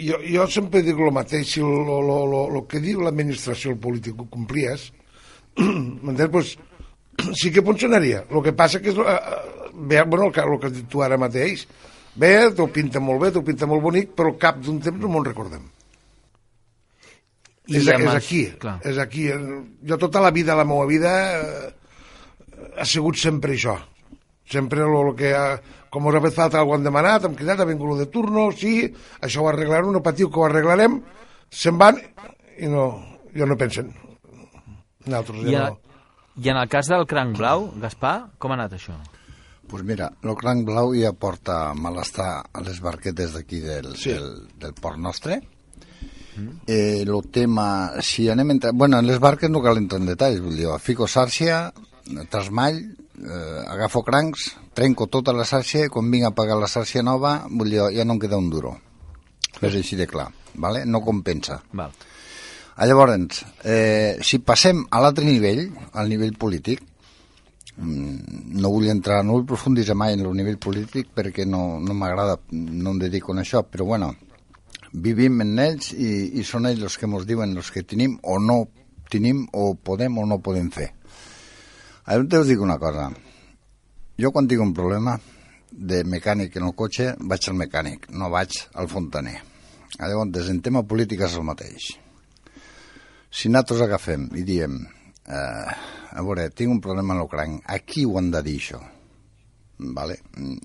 jo, 0.03 0.17
jo 0.27 0.45
sempre 0.51 0.81
dic 0.85 0.99
el 0.99 1.13
mateix, 1.15 1.55
si 1.55 1.61
el 1.63 2.59
que 2.69 2.81
diu 2.83 3.01
l'administració, 3.03 3.73
el 3.73 3.79
polític, 3.81 4.19
ho 4.19 4.27
complies, 4.31 4.91
m'entens? 5.57 6.31
Pues, 6.31 6.55
sí 7.39 7.51
que 7.51 7.61
funcionaria. 7.61 8.23
El 8.29 8.43
que 8.45 8.55
passa 8.57 8.81
que 8.81 8.93
és... 8.93 8.97
Eh, 8.97 9.69
bé, 9.73 10.01
bueno, 10.03 10.27
el 10.27 10.33
que, 10.33 10.41
el 10.41 10.59
que 10.59 10.69
has 10.69 10.75
dit 10.75 10.89
tu 10.89 11.03
ara 11.03 11.17
mateix, 11.17 11.67
bé, 12.15 12.33
t'ho 12.55 12.67
pinta 12.73 13.01
molt 13.03 13.21
bé, 13.21 13.31
t'ho 13.33 13.43
pinta 13.45 13.69
molt 13.69 13.83
bonic, 13.83 14.13
però 14.17 14.33
al 14.33 14.41
cap 14.41 14.59
d'un 14.61 14.81
temps 14.83 14.99
no 15.01 15.11
me'n 15.11 15.25
recordem. 15.29 15.63
I 17.71 17.79
és, 17.79 17.87
amb 17.87 18.09
és 18.09 18.17
aquí, 18.17 18.41
clar. 18.59 18.75
és 18.83 18.99
aquí. 18.99 19.29
Jo 19.87 19.97
tota 19.97 20.21
la 20.23 20.33
vida, 20.35 20.57
la 20.59 20.67
meva 20.67 20.85
vida, 20.89 21.13
eh, 21.39 22.69
ha 22.77 22.85
sigut 22.85 23.17
sempre 23.19 23.55
això. 23.55 23.77
Sempre 24.49 24.83
el, 24.83 24.93
el 24.99 25.13
que, 25.15 25.31
ha, 25.33 25.57
com 25.93 26.09
us 26.09 26.17
ha 26.17 26.23
fet 26.25 26.35
falta 26.35 26.59
algú 26.59 26.75
han 26.75 26.83
demanat, 26.85 27.25
hem 27.25 27.37
cridat, 27.39 27.63
ha 27.63 27.69
vingut 27.69 28.01
de 28.01 28.09
turno, 28.11 28.49
sí, 28.51 28.89
això 29.23 29.45
ho 29.45 29.49
arreglarem, 29.51 29.93
no 29.95 30.03
patiu 30.03 30.29
que 30.29 30.41
ho 30.41 30.47
arreglarem, 30.49 30.99
se'n 31.53 31.79
van 31.79 32.01
i 32.59 32.69
no, 32.69 32.87
ja 33.37 33.47
no 33.47 33.57
pensen. 33.59 33.93
Nosaltres 35.05 35.43
I, 35.47 35.51
ja 35.51 35.65
a, 35.67 35.69
no. 35.73 35.79
I 36.43 36.49
en 36.49 36.57
el 36.57 36.69
cas 36.69 36.87
del 36.89 37.05
cranc 37.09 37.37
blau, 37.37 37.67
Gaspar, 37.81 38.13
com 38.39 38.51
ha 38.53 38.59
anat 38.59 38.73
això? 38.79 38.95
pues 39.73 39.81
mira, 39.87 40.11
el 40.21 40.35
cranc 40.37 40.65
blau 40.67 40.91
ja 40.93 41.13
porta 41.17 41.73
malestar 41.73 42.43
a 42.53 42.61
les 42.61 42.77
barquetes 42.83 43.31
d'aquí 43.33 43.59
del, 43.63 43.95
Sí. 43.95 44.03
sí. 44.03 44.13
del, 44.13 44.47
del 44.59 44.73
port 44.75 44.99
nostre. 45.01 45.39
Mm. 46.35 46.49
Eh, 46.67 47.01
el 47.01 47.13
tema, 47.31 47.93
si 48.01 48.27
anem 48.29 48.49
a 48.49 48.53
entrar... 48.53 48.73
Bueno, 48.73 48.99
en 48.99 49.07
les 49.07 49.19
barques 49.19 49.49
no 49.49 49.61
cal 49.63 49.77
entrar 49.77 50.01
en 50.01 50.07
detalls, 50.11 50.41
vull 50.43 50.57
dir, 50.59 50.67
fico 50.83 51.07
sàrcia, 51.07 51.71
trasmall, 52.29 52.77
eh, 53.23 53.63
agafo 53.67 54.03
crancs, 54.03 54.51
trenco 54.73 55.07
tota 55.07 55.33
la 55.33 55.45
sàrcia, 55.45 55.87
i 55.87 55.89
quan 55.93 56.11
vinc 56.11 56.27
a 56.27 56.33
pagar 56.35 56.59
la 56.59 56.69
sàrcia 56.69 57.01
nova, 57.01 57.47
vull 57.49 57.69
dir, 57.73 57.81
ja 57.97 58.05
no 58.05 58.17
em 58.17 58.21
queda 58.21 58.37
un 58.37 58.49
duro. 58.53 58.75
És 59.61 59.73
així 59.79 59.95
de 59.95 60.05
clar, 60.09 60.27
vale? 60.55 60.85
no 60.85 61.01
compensa. 61.01 61.61
Val. 61.71 61.93
Ah, 62.75 62.87
Llavors, 62.87 63.45
eh, 63.63 64.17
si 64.21 64.39
passem 64.39 64.79
a 64.89 64.99
l'altre 64.99 65.25
nivell, 65.25 65.67
al 65.93 66.09
nivell 66.09 66.33
polític, 66.33 66.81
mm, 67.77 68.57
no 68.57 68.71
vull 68.73 68.89
entrar, 68.89 69.23
no 69.23 69.33
vull 69.37 69.45
profunditzar 69.45 69.95
mai 69.95 70.13
en 70.13 70.25
el 70.25 70.33
nivell 70.33 70.57
polític 70.57 71.11
perquè 71.13 71.45
no, 71.45 71.79
no 71.79 71.93
m'agrada, 71.93 72.39
no 72.49 72.95
em 72.95 72.99
dedico 72.99 73.33
a 73.33 73.41
això, 73.41 73.61
però 73.61 73.85
bueno, 73.85 74.15
vivim 74.91 75.41
en 75.41 75.59
ells 75.59 75.93
i, 75.93 76.39
i 76.39 76.43
són 76.43 76.65
ells 76.65 76.81
els 76.81 76.97
que 76.97 77.05
ens 77.05 77.27
diuen 77.29 77.55
els 77.55 77.69
que 77.69 77.83
tenim 77.83 78.17
o 78.23 78.39
no 78.39 78.65
tenim 79.07 79.45
o 79.53 79.75
podem 79.75 80.17
o 80.17 80.25
no 80.25 80.41
podem 80.41 80.71
fer. 80.71 80.89
Ara 82.05 82.25
us 82.39 82.47
dic 82.47 82.59
una 82.59 82.79
cosa. 82.79 83.11
Jo 84.17 84.31
quan 84.31 84.47
tinc 84.47 84.61
un 84.61 84.73
problema 84.73 85.19
de 85.69 86.03
mecànic 86.03 86.57
en 86.57 86.65
el 86.71 86.73
cotxe, 86.73 87.13
vaig 87.19 87.49
al 87.49 87.55
mecànic, 87.55 88.09
no 88.09 88.31
vaig 88.33 88.65
al 88.73 88.89
fontaner. 88.89 89.37
Ah, 89.99 90.07
Llavors, 90.07 90.49
en 90.49 90.61
tema 90.61 90.81
polític 90.81 91.21
és 91.21 91.37
el 91.37 91.45
mateix 91.45 92.02
Si 93.33 93.49
nosaltres 93.49 93.81
agafem 93.81 94.27
i 94.37 94.43
diem, 94.45 94.77
eh, 95.25 95.71
a 96.13 96.21
veure, 96.21 96.51
tinc 96.53 96.69
un 96.69 96.81
problema 96.81 97.15
en 97.15 97.23
el 97.23 97.29
cranc, 97.31 97.63
a 97.65 97.79
qui 97.81 98.05
ho 98.05 98.19
han 98.19 98.29
de 98.33 98.43
dir 98.45 98.59
això? 98.59 98.81
Vale? 99.97 100.19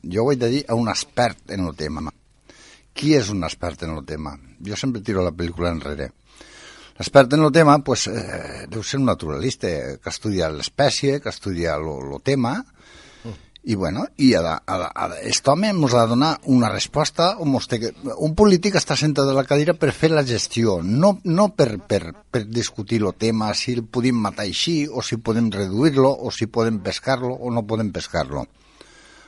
Jo 0.05 0.27
ho 0.27 0.33
he 0.33 0.37
de 0.37 0.51
dir 0.53 0.65
a 0.69 0.77
un 0.77 0.91
expert 0.93 1.55
en 1.57 1.65
el 1.65 1.75
tema. 1.77 2.05
Qui 2.93 3.15
és 3.17 3.31
un 3.33 3.47
expert 3.49 3.87
en 3.87 3.95
el 3.97 4.05
tema? 4.05 4.35
Jo 4.61 4.77
sempre 4.77 5.01
tiro 5.01 5.25
la 5.25 5.33
pel·lícula 5.33 5.73
enrere. 5.73 6.11
L'expert 6.99 7.33
en 7.33 7.45
el 7.47 7.53
tema 7.55 7.79
pues, 7.87 8.09
eh, 8.11 8.67
deu 8.69 8.83
ser 8.83 8.99
un 8.99 9.07
naturalista 9.07 9.69
que 10.03 10.11
estudia 10.11 10.49
l'espècie, 10.51 11.21
que 11.23 11.31
estudia 11.31 11.77
el 11.79 12.17
tema, 12.27 12.57
i 13.65 13.75
bueno, 13.75 14.07
i 14.17 14.31
de, 14.31 14.39
ha 14.39 14.77
de, 14.79 14.87
aquest 15.19 15.49
home 15.51 15.69
ens 15.69 15.95
ha 15.95 16.05
de 16.07 16.13
donar 16.15 16.31
una 16.47 16.71
resposta 16.71 17.35
on 17.43 17.57
té 17.69 17.81
que, 17.83 17.91
un 18.25 18.35
polític 18.39 18.79
està 18.79 18.97
sentat 18.97 19.29
a 19.29 19.35
la 19.37 19.45
cadira 19.45 19.75
per 19.75 19.91
fer 19.93 20.11
la 20.13 20.25
gestió, 20.25 20.79
no, 20.83 21.19
no 21.25 21.49
per, 21.57 21.79
per, 21.91 22.15
per 22.31 22.45
discutir 22.47 23.03
el 23.03 23.13
tema, 23.19 23.53
si 23.55 23.75
el 23.75 23.85
podem 23.85 24.17
matar 24.17 24.47
així, 24.47 24.87
o 24.89 25.03
si 25.03 25.19
podem 25.19 25.51
reduir-lo, 25.53 26.09
o 26.09 26.31
si 26.31 26.47
podem 26.47 26.79
pescar-lo, 26.81 27.35
o 27.35 27.53
no 27.53 27.67
podem 27.67 27.93
pescar-lo. 27.93 28.47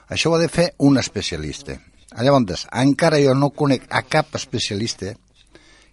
Això 0.09 0.31
ho 0.31 0.39
ha 0.39 0.41
de 0.41 0.49
fer 0.49 0.71
un 0.79 0.99
especialista. 0.99 1.77
Llavors, 2.19 2.67
encara 2.73 3.21
jo 3.23 3.35
no 3.35 3.53
conec 3.55 3.87
a 3.91 4.03
cap 4.03 4.35
especialista 4.35 5.13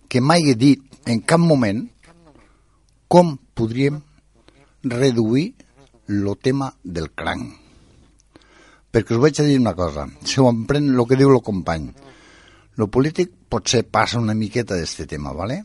que 0.07 0.21
m'hagi 0.21 0.55
dit 0.55 0.81
en 1.05 1.21
cap 1.21 1.41
moment 1.41 1.83
com 3.07 3.37
podríem 3.53 4.01
reduir 4.83 5.53
el 6.07 6.27
tema 6.41 6.73
del 6.83 7.11
cranc. 7.11 7.66
Perquè 8.91 9.15
us 9.15 9.21
vaig 9.21 9.39
a 9.41 9.47
dir 9.47 9.57
una 9.59 9.75
cosa, 9.75 10.07
si 10.23 10.39
ho 10.39 10.47
emprèn 10.49 10.93
el 10.93 11.07
que 11.07 11.17
diu 11.19 11.33
el 11.33 11.43
company, 11.43 11.89
el 12.77 12.89
polític 12.93 13.33
potser 13.49 13.83
passa 13.89 14.21
una 14.21 14.35
miqueta 14.37 14.75
d'aquest 14.75 15.07
tema, 15.09 15.33
¿vale? 15.33 15.63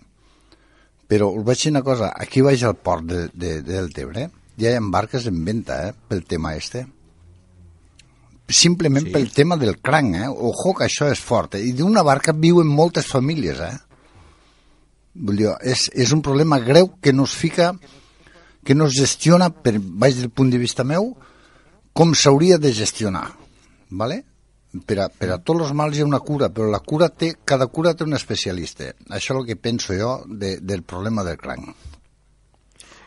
però 1.12 1.28
us 1.28 1.44
vaig 1.44 1.60
dir 1.60 1.70
una 1.74 1.82
cosa, 1.84 2.08
aquí 2.16 2.40
vaig 2.40 2.62
al 2.64 2.78
port 2.80 3.04
de, 3.04 3.26
de, 3.34 3.60
del 3.66 3.90
Tebre, 3.92 4.30
ja 4.56 4.70
hi 4.70 4.78
ha 4.78 4.84
barques 4.94 5.26
en 5.28 5.42
venda 5.44 5.76
eh, 5.88 5.94
pel 6.08 6.22
tema 6.24 6.54
este 6.56 6.86
simplement 8.48 9.04
sí. 9.04 9.12
pel 9.12 9.28
tema 9.32 9.58
del 9.60 9.78
cranc, 9.80 10.16
eh? 10.16 10.28
Ojo 10.28 10.72
que 10.76 10.86
això 10.86 11.10
és 11.12 11.20
fort, 11.20 11.56
eh? 11.56 11.62
I 11.68 11.74
d'una 11.76 12.02
barca 12.04 12.32
viuen 12.32 12.68
moltes 12.68 13.10
famílies, 13.12 13.60
eh? 13.60 13.76
Vull 15.12 15.42
dir, 15.42 15.50
és, 15.68 15.86
és 15.92 16.12
un 16.16 16.24
problema 16.24 16.58
greu 16.64 16.88
que 17.00 17.12
no 17.12 17.28
es 17.28 17.36
fica, 17.36 17.74
que 18.64 18.76
no 18.76 18.88
es 18.88 18.96
gestiona, 18.96 19.50
per 19.52 19.76
baix 19.80 20.16
del 20.20 20.32
punt 20.32 20.52
de 20.52 20.60
vista 20.60 20.84
meu, 20.84 21.12
com 21.92 22.14
s'hauria 22.14 22.58
de 22.58 22.72
gestionar, 22.72 23.30
¿vale? 23.90 24.22
Per 24.88 24.96
a, 25.04 25.10
per 25.12 25.28
a 25.34 25.38
tots 25.44 25.66
els 25.66 25.72
mals 25.76 25.98
hi 25.98 26.00
ha 26.00 26.08
una 26.08 26.22
cura, 26.24 26.48
però 26.48 26.70
la 26.72 26.80
cura 26.80 27.10
té, 27.12 27.34
cada 27.44 27.66
cura 27.68 27.92
té 27.92 28.06
un 28.08 28.16
especialista. 28.16 28.94
Això 29.10 29.34
és 29.34 29.40
el 29.42 29.48
que 29.50 29.58
penso 29.60 29.92
jo 29.98 30.14
de, 30.26 30.56
del 30.64 30.82
problema 30.88 31.24
del 31.26 31.36
cranc. 31.36 31.74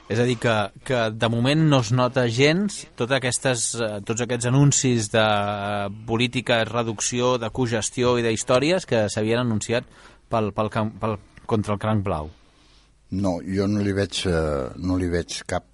És 0.05 0.19
a 0.21 0.25
dir, 0.29 0.35
que, 0.37 0.53
que 0.85 0.99
de 1.09 1.29
moment 1.33 1.63
no 1.65 1.79
es 1.81 1.89
nota 1.89 2.27
gens 2.29 2.83
tot 2.93 3.09
aquestes, 3.17 3.71
eh, 3.81 3.87
tots 4.05 4.21
aquests 4.21 4.45
anuncis 4.51 5.09
de 5.09 5.25
política, 6.05 6.61
reducció, 6.69 7.39
de 7.41 7.49
cogestió 7.49 8.13
i 8.19 8.25
d'històries 8.27 8.85
que 8.85 9.07
s'havien 9.09 9.41
anunciat 9.41 9.89
pel, 10.29 10.51
pel, 10.53 10.69
pel, 11.01 11.17
contra 11.49 11.73
el 11.73 11.81
cranc 11.81 12.05
blau. 12.05 12.29
No, 13.17 13.39
jo 13.41 13.65
no 13.65 13.81
li 13.81 13.97
veig, 13.97 14.21
eh, 14.29 14.67
no 14.77 14.99
li 15.01 15.09
veig 15.09 15.41
cap 15.49 15.65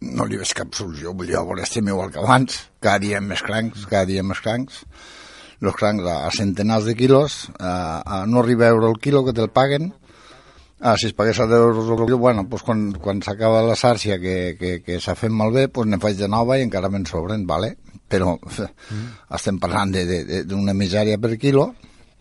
no 0.00 0.26
li 0.28 0.40
veig 0.40 0.52
cap 0.56 0.74
solució, 0.76 1.14
vull 1.16 1.30
dir, 1.30 1.38
a 1.38 1.44
veure, 1.46 1.64
estem 1.64 1.88
igual 1.88 2.10
que 2.12 2.20
abans, 2.22 2.58
cada 2.84 3.00
dia 3.02 3.20
més 3.20 3.42
crancs, 3.42 3.86
cada 3.90 4.04
dia 4.08 4.24
més 4.26 4.40
crancs, 4.44 4.82
los 5.64 5.76
crancs 5.76 6.04
a, 6.04 6.18
a 6.26 6.32
centenars 6.36 6.84
de 6.84 6.96
quilos, 6.98 7.46
a, 7.58 8.02
a 8.04 8.24
no 8.26 8.42
arriba 8.42 8.66
a 8.66 8.74
euro 8.74 8.90
el 8.92 9.00
quilo 9.00 9.24
que 9.24 9.36
te'l 9.36 9.52
paguen, 9.52 9.94
Ah, 10.78 10.94
si 11.00 11.06
es 11.06 11.14
pagués 11.14 11.38
a 11.40 11.46
10 11.46 11.56
euros 11.56 11.88
el 11.88 12.04
quilo, 12.04 12.18
bueno, 12.18 12.46
pues 12.50 12.62
quan, 12.62 12.92
quan 13.00 13.22
s'acaba 13.24 13.62
la 13.64 13.74
sàrcia 13.74 14.18
que, 14.20 14.58
que, 14.60 14.82
que 14.84 14.98
s'ha 15.00 15.14
fet 15.16 15.32
malbé, 15.32 15.70
pues 15.72 15.88
ne 15.88 15.96
faig 15.96 16.18
de 16.18 16.28
nova 16.28 16.58
i 16.60 16.66
encara 16.66 16.90
me'n 16.92 17.06
sobren, 17.08 17.46
vale? 17.48 17.78
però 18.06 18.36
mm. 18.36 19.06
estem 19.38 19.58
parlant 19.58 19.94
d'una 20.46 20.74
misèria 20.76 21.18
per 21.18 21.32
quilo 21.40 21.70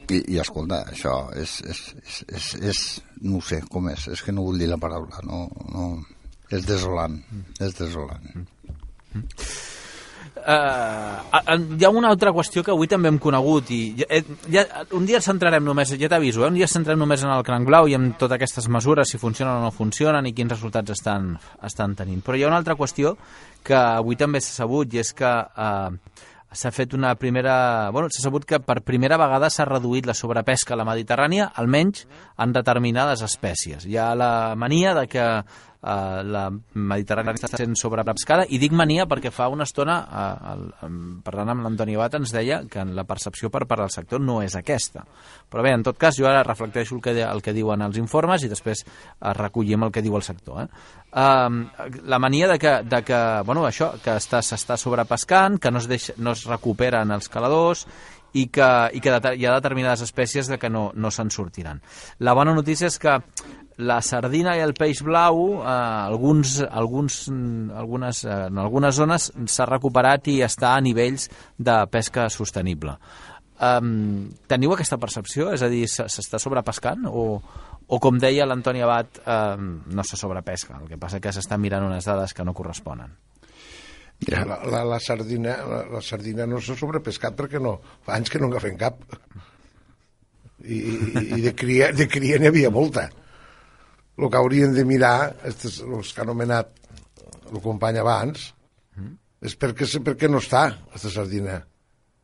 i, 0.07 0.21
i 0.33 0.39
escolta, 0.41 0.83
això 0.89 1.17
és, 1.35 1.59
és, 1.67 1.81
és, 1.99 2.23
és, 2.39 2.47
és, 2.71 2.81
no 3.27 3.41
sé 3.43 3.59
com 3.69 3.89
és, 3.91 4.07
és 4.15 4.23
que 4.23 4.33
no 4.33 4.47
vull 4.47 4.61
dir 4.61 4.71
la 4.71 4.79
paraula, 4.81 5.21
no, 5.27 5.45
no, 5.73 5.89
és 6.51 6.65
desolant, 6.67 7.17
mm. 7.21 7.55
és 7.65 7.79
desolant. 7.79 8.45
Mm. 9.13 9.25
Uh, 10.45 11.23
hi 11.79 11.85
ha 11.87 11.89
una 11.89 12.11
altra 12.11 12.29
qüestió 12.35 12.61
que 12.61 12.69
avui 12.69 12.89
també 12.91 13.09
hem 13.09 13.15
conegut 13.17 13.71
i 13.73 13.79
ja, 13.97 14.19
ja, 14.51 14.65
un 14.93 15.07
dia 15.09 15.17
centrarem 15.23 15.63
només, 15.65 15.95
ja 15.97 16.09
t'aviso, 16.11 16.43
eh? 16.43 16.49
un 16.51 16.59
dia 16.59 16.67
centrarem 16.69 17.01
només 17.01 17.23
en 17.25 17.31
el 17.33 17.41
cranc 17.47 17.65
blau 17.65 17.89
i 17.89 17.95
en 17.97 18.11
totes 18.19 18.35
aquestes 18.35 18.67
mesures, 18.69 19.09
si 19.09 19.17
funcionen 19.17 19.55
o 19.55 19.63
no 19.63 19.71
funcionen 19.73 20.27
i 20.29 20.35
quins 20.37 20.53
resultats 20.53 20.93
estan, 20.93 21.31
estan 21.65 21.95
tenint. 21.97 22.21
Però 22.21 22.37
hi 22.37 22.45
ha 22.45 22.51
una 22.51 22.59
altra 22.61 22.77
qüestió 22.77 23.15
que 23.65 23.77
avui 23.79 24.19
també 24.19 24.43
s'ha 24.43 24.53
sabut 24.59 24.93
i 24.93 25.01
és 25.01 25.15
que 25.17 25.33
uh, 25.33 26.21
s'ha 26.55 26.71
fet 26.71 26.93
una 26.93 27.15
primera... 27.15 27.89
Bueno, 27.91 28.09
s'ha 28.13 28.27
sabut 28.27 28.45
que 28.45 28.59
per 28.61 28.83
primera 28.85 29.17
vegada 29.17 29.49
s'ha 29.49 29.65
reduït 29.65 30.05
la 30.05 30.13
sobrepesca 30.13 30.75
a 30.75 30.79
la 30.79 30.85
Mediterrània, 30.87 31.51
almenys 31.57 32.05
en 32.37 32.53
determinades 32.55 33.25
espècies. 33.25 33.85
Hi 33.89 33.97
ha 33.97 34.11
la 34.13 34.33
mania 34.59 34.93
de 34.97 35.07
que 35.09 35.25
eh, 35.85 36.23
la 36.25 36.45
Mediterrània 36.49 37.35
està 37.37 37.51
sent 37.53 37.75
sobrepescada 37.79 38.47
i 38.49 38.59
dic 38.61 38.73
mania 38.75 39.05
perquè 39.09 39.31
fa 39.33 39.47
una 39.53 39.67
estona 39.69 39.99
eh, 40.05 40.53
el, 40.53 40.97
parlant 41.25 41.53
amb 41.53 41.65
l'Antoni 41.65 41.97
Bata 41.99 42.19
ens 42.21 42.33
deia 42.35 42.63
que 42.71 42.85
la 42.89 43.05
percepció 43.07 43.51
per 43.53 43.65
part 43.69 43.85
del 43.85 43.93
sector 43.93 44.21
no 44.21 44.41
és 44.43 44.57
aquesta 44.57 45.05
però 45.51 45.63
bé, 45.65 45.75
en 45.77 45.85
tot 45.85 45.99
cas 46.01 46.17
jo 46.17 46.27
ara 46.29 46.43
reflecteixo 46.47 46.97
el 46.97 47.03
que, 47.05 47.15
el 47.21 47.43
que 47.45 47.53
diuen 47.55 47.85
els 47.85 47.99
informes 48.01 48.43
i 48.43 48.51
després 48.51 48.85
eh, 48.85 49.33
recollim 49.37 49.87
el 49.87 49.93
que 49.93 50.03
diu 50.05 50.17
el 50.17 50.25
sector 50.25 50.65
eh? 50.65 50.67
eh, 51.13 51.89
la 52.03 52.19
mania 52.19 52.49
de 52.51 52.59
que, 52.59 52.75
de 52.83 53.03
que 53.05 53.21
bueno, 53.45 53.67
això, 53.69 53.93
que 54.03 54.17
s'està 54.19 54.77
sobrepescant 54.77 55.59
que 55.61 55.71
no 55.71 55.83
es, 55.83 55.89
deixa, 55.91 56.17
no 56.17 56.35
es 56.35 56.45
recuperen 56.49 57.13
els 57.15 57.29
caladors 57.29 57.85
i 58.35 58.49
que, 58.51 58.69
i 58.91 58.99
que 58.99 59.13
hi 59.39 59.45
ha 59.47 59.55
determinades 59.55 60.03
espècies 60.03 60.49
de 60.51 60.57
que 60.59 60.69
no, 60.69 60.89
no 60.93 61.11
se'n 61.11 61.31
sortiran. 61.31 61.79
La 62.19 62.33
bona 62.35 62.53
notícia 62.55 62.89
és 62.91 62.97
que 62.99 63.13
la 63.77 63.99
sardina 64.01 64.55
i 64.55 64.63
el 64.63 64.73
peix 64.77 65.01
blau 65.03 65.59
eh, 65.59 65.67
alguns, 65.67 66.61
alguns, 66.63 67.25
algunes, 67.75 68.23
eh, 68.23 68.41
en 68.47 68.59
algunes 68.61 68.95
zones 68.95 69.29
s'ha 69.51 69.67
recuperat 69.67 70.29
i 70.31 70.39
està 70.45 70.75
a 70.75 70.83
nivells 70.83 71.27
de 71.57 71.77
pesca 71.91 72.29
sostenible. 72.31 72.95
Um, 73.55 74.31
teniu 74.51 74.73
aquesta 74.75 74.99
percepció? 74.99 75.49
És 75.55 75.63
a 75.63 75.69
dir, 75.71 75.85
s'està 75.87 76.39
sobrepescant 76.43 77.05
o, 77.07 77.25
o 77.87 77.99
com 78.03 78.19
deia 78.19 78.47
l'Antoni 78.47 78.83
Abad, 78.83 79.21
um, 79.23 79.69
no 79.95 80.03
se 80.03 80.19
sobrepesca, 80.19 80.79
el 80.81 80.89
que 80.91 80.99
passa 80.99 81.21
que 81.23 81.31
s'estan 81.35 81.63
mirant 81.63 81.87
unes 81.87 82.07
dades 82.07 82.35
que 82.35 82.43
no 82.43 82.55
corresponen. 82.55 83.15
Mira, 84.25 84.45
la, 84.47 84.61
la, 84.71 84.83
la, 84.87 84.99
sardina, 85.03 85.57
la, 85.67 85.81
la 85.97 86.01
sardina 86.03 86.47
no 86.47 86.61
s'ha 86.63 86.75
sobrepescat 86.79 87.35
perquè 87.35 87.59
no, 87.63 87.77
fa 88.03 88.15
anys 88.15 88.31
que 88.31 88.39
no 88.39 88.47
agafen 88.51 88.79
cap. 88.79 89.03
I, 90.63 90.79
i, 90.79 91.23
i 91.35 91.41
de 91.43 91.51
cria, 91.55 91.91
de 91.95 92.07
cria 92.11 92.39
n'hi 92.39 92.47
havia 92.49 92.71
molta 92.73 93.09
el 94.17 94.29
que 94.29 94.39
haurien 94.39 94.73
de 94.75 94.85
mirar, 94.87 95.35
estes, 95.43 95.81
els 95.83 96.13
que 96.13 96.21
ha 96.21 96.25
anomenat 96.25 96.71
el 97.51 97.61
company 97.61 97.99
abans, 98.01 98.49
mm. 98.95 99.13
és 99.45 99.55
perquè, 99.59 99.87
perquè 100.05 100.29
no 100.31 100.41
està, 100.43 100.67
aquesta 100.89 101.11
sardina. 101.17 101.59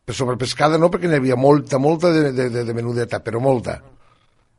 Per 0.07 0.15
sobrepescada 0.17 0.79
no, 0.81 0.89
perquè 0.91 1.09
n'hi 1.09 1.19
havia 1.19 1.37
molta, 1.37 1.79
molta 1.79 2.11
de, 2.15 2.31
de, 2.35 2.49
de, 2.53 2.63
de 2.67 2.75
menudeta, 2.77 3.21
però 3.23 3.41
molta. 3.43 3.79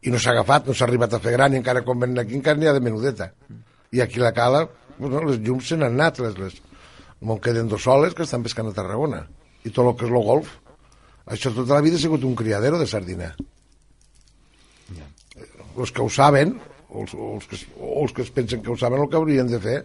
I 0.03 0.13
no 0.13 0.21
s'ha 0.21 0.35
agafat, 0.35 0.69
no 0.69 0.77
s'ha 0.77 0.87
arribat 0.89 1.17
a 1.17 1.23
fer 1.23 1.35
gran, 1.35 1.55
i 1.55 1.61
encara 1.61 1.85
quan 1.87 2.01
venen 2.03 2.23
aquí 2.23 2.37
encara 2.39 2.61
n'hi 2.61 2.69
ha 2.71 2.77
de 2.77 2.85
menudeta. 2.85 3.33
I 3.93 4.03
aquí 4.05 4.21
la 4.23 4.33
cala, 4.37 4.67
bueno, 4.99 5.23
les 5.29 5.41
llums 5.45 5.69
se 5.73 5.79
n'han 5.79 5.97
anat, 5.97 6.21
les, 6.23 6.39
les, 6.39 6.59
no 7.23 7.39
queden 7.41 7.69
dos 7.71 7.85
soles 7.87 8.15
que 8.15 8.27
estan 8.27 8.43
pescant 8.43 8.69
a 8.71 8.75
Tarragona. 8.77 9.25
I 9.63 9.71
tot 9.71 9.87
el 9.87 9.97
que 9.97 10.09
és 10.09 10.13
el 10.13 10.27
golf. 10.27 10.51
Això 11.33 11.53
tota 11.55 11.77
la 11.77 11.85
vida 11.85 11.97
ha 11.97 12.03
sigut 12.03 12.25
un 12.27 12.35
criadero 12.39 12.81
de 12.81 12.87
sardina. 12.91 13.31
Yeah. 14.91 15.11
Els 15.79 15.93
que 15.95 16.03
ho 16.03 16.11
saben, 16.11 16.57
o 16.93 17.05
els, 17.05 17.15
o 17.15 17.31
els, 17.37 17.49
que, 17.49 17.59
o 17.81 18.03
els 18.05 18.13
que 18.13 18.25
es 18.27 18.31
pensen 18.35 18.63
que 18.63 18.73
ho 18.73 18.77
saben 18.79 19.01
el 19.01 19.09
que 19.09 19.19
haurien 19.19 19.49
de 19.49 19.61
fer 19.63 19.79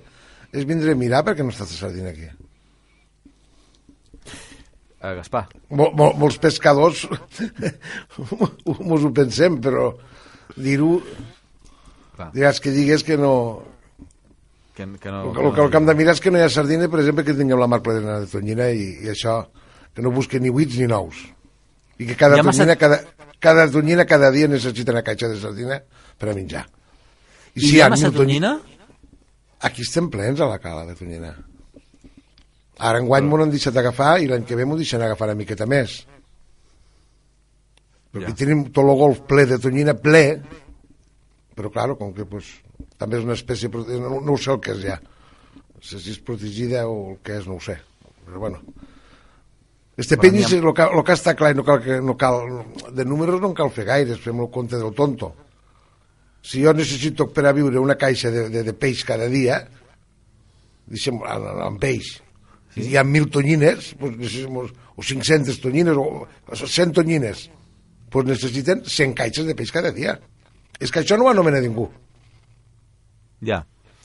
és 0.51 0.67
vindre 0.67 0.93
a 0.93 0.99
mirar 0.99 1.23
perquè 1.27 1.45
no 1.45 1.53
està 1.53 1.67
sardina 1.69 2.11
aquí. 2.11 2.27
Uh, 4.97 5.13
Gaspar. 5.19 5.45
Mol, 5.69 5.91
mol, 5.95 6.15
molts 6.17 6.39
pescadors 6.41 7.05
mos 8.89 9.05
ho 9.05 9.11
pensem 9.15 9.59
però 9.63 9.91
dir-ho 10.57 10.95
digues 12.33 12.61
que 12.63 12.73
digues 12.73 13.05
que 13.05 13.17
no. 13.19 13.33
Que, 14.73 14.85
que 15.01 15.11
no, 15.13 15.23
el, 15.29 15.33
que, 15.33 15.41
el, 15.41 15.53
que, 15.53 15.61
el 15.61 15.71
que 15.71 15.79
hem 15.79 15.89
de 15.89 15.97
mirar 15.97 16.15
és 16.17 16.21
que 16.21 16.33
no 16.33 16.41
hi 16.41 16.45
ha 16.45 16.53
sardina 16.53 16.89
per 16.91 17.01
exemple 17.03 17.25
que 17.27 17.37
tinguem 17.37 17.61
la 17.61 17.69
mar 17.69 17.81
plena 17.85 18.19
de 18.23 18.31
tonyina 18.31 18.71
i, 18.73 18.89
i 19.05 19.13
això 19.13 19.43
que 19.93 20.05
no 20.05 20.13
busquen 20.13 20.43
ni 20.45 20.53
huits 20.53 20.77
ni 20.77 20.89
nous. 20.89 21.23
I 21.97 22.09
que 22.09 22.17
cada 22.17 22.41
tonyina 22.41 22.73
massa... 22.73 22.81
cada, 22.81 22.99
cada 23.41 23.69
tonyina 23.73 24.05
cada 24.05 24.29
dia 24.33 24.49
necessita 24.49 24.93
una 24.93 25.05
caixa 25.05 25.29
de 25.31 25.39
sardina 25.41 25.79
per 26.17 26.29
a 26.29 26.35
menjar 26.37 26.67
i, 27.57 27.63
I 27.63 27.67
si 27.67 27.75
hi 27.75 27.81
ha 27.83 27.89
massa 27.93 28.13
tonyina? 28.13 28.53
Aquí 29.67 29.83
estem 29.83 30.11
plens 30.13 30.43
a 30.43 30.49
la 30.49 30.59
cala 30.61 30.85
de 30.85 30.93
tonyina. 30.99 31.33
Ara 32.77 33.01
enguany 33.01 33.25
m'ho 33.25 33.41
han 33.41 33.53
deixat 33.53 33.77
agafar 33.81 34.19
i 34.21 34.29
l'any 34.29 34.45
que 34.45 34.55
ve 34.55 34.67
m'ho 34.69 34.77
deixen 34.77 35.01
agafar 35.01 35.31
una 35.31 35.39
miqueta 35.39 35.65
més. 35.65 36.03
Perquè 38.13 38.31
ja. 38.31 38.37
tenim 38.37 38.67
tot 38.69 38.85
el 38.85 38.95
golf 39.01 39.25
ple 39.29 39.47
de 39.49 39.57
tonyina, 39.61 39.97
ple, 39.97 40.23
però, 41.57 41.73
claro, 41.73 41.97
com 41.97 42.13
que 42.13 42.23
pues, 42.29 42.53
També 42.97 43.19
és 43.19 43.25
una 43.25 43.37
espècie... 43.37 43.69
No, 43.69 44.19
no 44.21 44.35
ho 44.35 44.41
sé 44.41 44.51
el 44.53 44.61
que 44.61 44.73
és 44.73 44.83
ja. 44.83 44.97
No 44.97 45.83
sé 45.85 46.01
si 46.01 46.13
és 46.15 46.21
protegida 46.25 46.85
o 46.89 46.97
el 47.13 47.19
que 47.25 47.37
és, 47.37 47.47
no 47.49 47.59
ho 47.59 47.63
sé. 47.63 47.77
Però 48.25 48.41
bueno. 48.41 48.61
Este 49.97 50.15
Bueno, 50.15 50.21
penyis, 50.21 50.53
el 50.53 50.73
que, 50.77 50.85
el 50.85 51.03
que 51.05 51.13
està 51.17 51.33
clar, 51.37 51.53
i 51.53 51.57
no 51.57 51.65
cal, 51.65 51.81
que, 51.81 51.99
no 52.05 52.17
cal, 52.17 52.41
de 52.93 53.05
números 53.05 53.41
no 53.41 53.51
en 53.51 53.57
cal 53.57 53.71
fer 53.73 53.85
gaires, 53.87 54.21
fem 54.21 54.41
el 54.43 54.49
compte 54.53 54.77
del 54.77 54.93
tonto. 54.97 55.31
Si 56.45 56.61
jo 56.63 56.73
necessito 56.75 57.27
per 57.33 57.47
a 57.49 57.55
viure 57.55 57.79
una 57.81 57.97
caixa 57.99 58.31
de, 58.31 58.47
de, 58.53 58.63
de 58.63 58.73
peix 58.77 59.03
cada 59.07 59.27
dia, 59.31 59.59
deixem, 60.87 61.19
amb 61.23 61.79
peix, 61.81 62.17
i 62.77 62.91
hi 62.91 62.97
ha 62.97 63.03
mil 63.03 63.27
tonyines, 63.33 63.93
pues 63.99 64.37
o 64.97 65.01
500 65.01 65.61
tonyines, 65.61 65.97
o, 65.97 66.25
o 66.25 66.55
100 66.55 66.93
tonyines, 66.93 67.47
pues 68.09 68.27
necessiten 68.27 68.83
100 68.85 69.15
caixes 69.17 69.47
de 69.47 69.55
peix 69.57 69.71
cada 69.73 69.91
dia. 69.93 70.17
És 70.79 70.93
que 70.93 71.01
això 71.01 71.17
no 71.17 71.27
ho 71.27 71.31
anomena 71.33 71.61
ningú. 71.61 71.87
Ja. 73.45 73.63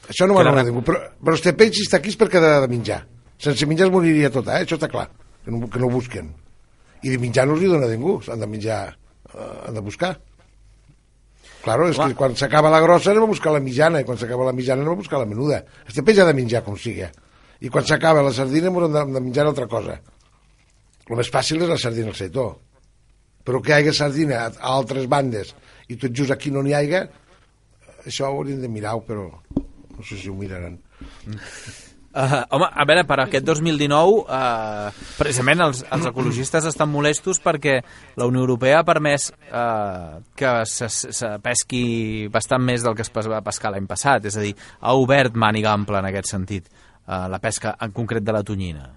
Això 0.09 0.27
no 0.27 0.37
ho 0.37 0.43
anomena 0.43 0.67
ningú. 0.69 0.83
Però, 0.87 1.01
però 1.21 1.37
este 1.39 1.53
peix 1.57 1.77
si 1.77 1.87
està 1.87 2.01
aquí 2.01 2.13
és 2.13 2.19
perquè 2.21 2.41
ha 2.41 2.63
de 2.65 2.71
menjar. 2.73 3.03
Sense 3.43 3.69
menjar 3.69 3.89
es 3.89 3.95
moriria 3.95 4.31
tot, 4.33 4.49
eh? 4.49 4.63
Això 4.65 4.79
està 4.79 4.89
clar. 4.91 5.09
Que 5.45 5.53
no, 5.53 5.69
que 5.69 5.81
no 5.83 5.91
busquen. 5.93 6.33
I 7.03 7.13
de 7.13 7.21
menjar 7.21 7.47
no 7.49 7.57
els 7.57 7.65
hi 7.65 7.71
dona 7.73 7.91
ningú. 7.91 8.19
Han 8.31 8.43
de 8.43 8.49
menjar, 8.49 8.83
eh, 9.33 9.53
han 9.69 9.77
de 9.77 9.85
buscar. 9.85 10.15
Claro, 11.63 11.87
és 11.89 11.97
Clar. 11.97 12.09
que 12.11 12.19
quan 12.19 12.35
s'acaba 12.39 12.71
la 12.73 12.81
grossa 12.83 13.13
anem 13.13 13.29
a 13.29 13.31
buscar 13.31 13.53
la 13.55 13.61
mitjana, 13.63 14.01
i 14.03 14.07
quan 14.07 14.19
s'acaba 14.19 14.49
la 14.49 14.55
mitjana 14.57 14.83
anem 14.83 14.97
a 14.97 14.99
buscar 14.99 15.21
la 15.23 15.29
menuda. 15.31 15.63
Este 15.87 16.03
peix 16.03 16.19
ha 16.19 16.27
de 16.27 16.35
menjar 16.35 16.65
com 16.67 16.77
sigui. 16.77 17.07
I 17.63 17.71
quan 17.71 17.87
s'acaba 17.87 18.25
la 18.27 18.33
sardina 18.35 18.73
hem 18.73 18.81
de, 18.83 19.05
de 19.15 19.21
menjar 19.21 19.47
altra 19.47 19.69
cosa. 19.71 20.01
El 21.09 21.19
més 21.19 21.31
fàcil 21.31 21.63
és 21.63 21.71
la 21.71 21.79
sardina 21.79 22.11
al 22.11 22.19
seitó. 22.19 22.49
Però 23.47 23.63
que 23.63 23.75
hi 23.75 23.79
hagi 23.79 23.95
sardina 23.95 24.43
a, 24.47 24.51
a 24.59 24.75
altres 24.75 25.07
bandes 25.11 25.55
i 25.91 25.99
tot 25.99 26.15
just 26.15 26.35
aquí 26.35 26.51
no 26.51 26.63
n'hi 26.63 26.75
hagi, 26.75 27.01
això 28.07 28.29
ho 28.29 28.41
hauríem 28.41 28.63
de 28.63 28.71
mirar 28.71 28.97
però 29.07 29.29
no 29.53 30.05
sé 30.07 30.19
si 30.19 30.31
ho 30.31 30.35
miraran. 30.35 30.79
Uh, 32.13 32.43
home, 32.53 32.69
a 32.69 32.85
veure, 32.85 33.07
per 33.09 33.19
aquest 33.23 33.47
2019, 33.49 34.23
uh, 34.29 35.05
precisament 35.17 35.65
els, 35.65 35.83
els 35.97 36.09
ecologistes 36.11 36.67
estan 36.69 36.91
molestos 36.93 37.41
perquè 37.41 37.79
la 38.21 38.29
Unió 38.29 38.45
Europea 38.45 38.83
ha 38.83 38.87
permès 38.89 39.31
uh, 39.33 40.21
que 40.37 40.55
se, 40.69 40.91
se 40.93 41.35
pesqui 41.41 42.29
bastant 42.33 42.61
més 42.61 42.85
del 42.85 42.99
que 42.99 43.07
es 43.07 43.31
va 43.33 43.41
pescar 43.45 43.73
l'any 43.73 43.89
passat, 43.89 44.29
és 44.29 44.37
a 44.37 44.45
dir, 44.45 44.53
ha 44.81 44.93
obert 45.01 45.39
màniga 45.41 45.73
ampla 45.73 46.05
en 46.05 46.11
aquest 46.13 46.35
sentit, 46.35 46.69
uh, 47.07 47.31
la 47.33 47.41
pesca 47.41 47.79
en 47.81 47.97
concret 47.97 48.29
de 48.29 48.37
la 48.37 48.45
tonyina. 48.45 48.91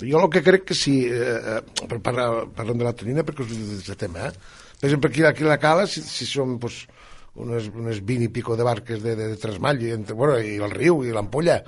Jo 0.00 0.24
el 0.24 0.30
que 0.30 0.42
crec 0.42 0.64
que 0.64 0.74
sí, 0.74 1.04
eh, 1.06 1.58
eh, 1.58 1.86
per 1.88 2.00
parlar, 2.02 2.46
parlem 2.56 2.80
de 2.80 2.86
la 2.86 2.94
tonina 2.96 3.24
perquè 3.26 3.44
us 3.44 3.52
dic 3.52 3.62
d'aquest 3.68 4.00
tema, 4.00 4.28
eh? 4.28 4.32
Per 4.80 4.88
exemple, 4.88 5.10
aquí, 5.12 5.24
aquí 5.24 5.44
a 5.44 5.52
la 5.52 5.60
cala, 5.62 5.86
si, 5.86 6.02
si 6.02 6.26
són 6.26 6.56
pues, 6.58 6.80
unes, 7.38 7.68
unes 7.70 8.00
20 8.02 8.26
i 8.26 8.32
pico 8.34 8.56
de 8.58 8.66
barques 8.66 9.02
de, 9.02 9.14
de, 9.18 9.28
de 9.34 9.38
Tresmall, 9.38 9.82
i, 9.84 9.92
entre, 9.94 10.16
bueno, 10.18 10.40
i 10.40 10.56
el 10.58 10.74
riu, 10.74 11.04
i 11.06 11.14
l'ampolla, 11.14 11.60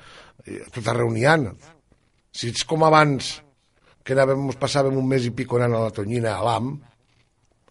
i 0.47 0.61
tot 0.75 0.89
arreu 0.91 1.11
n'hi 1.13 1.25
ha. 1.29 1.37
Si 2.35 2.51
ets 2.51 2.65
com 2.69 2.83
abans, 2.85 3.37
que 4.05 4.13
anàvem, 4.17 4.51
passàvem 4.61 4.97
un 5.01 5.07
mes 5.09 5.25
i 5.25 5.33
pico 5.33 5.57
anant 5.57 5.79
a 5.79 5.85
la 5.87 5.95
tonyina, 5.95 6.35
a 6.37 6.45
l'AM, 6.45 6.75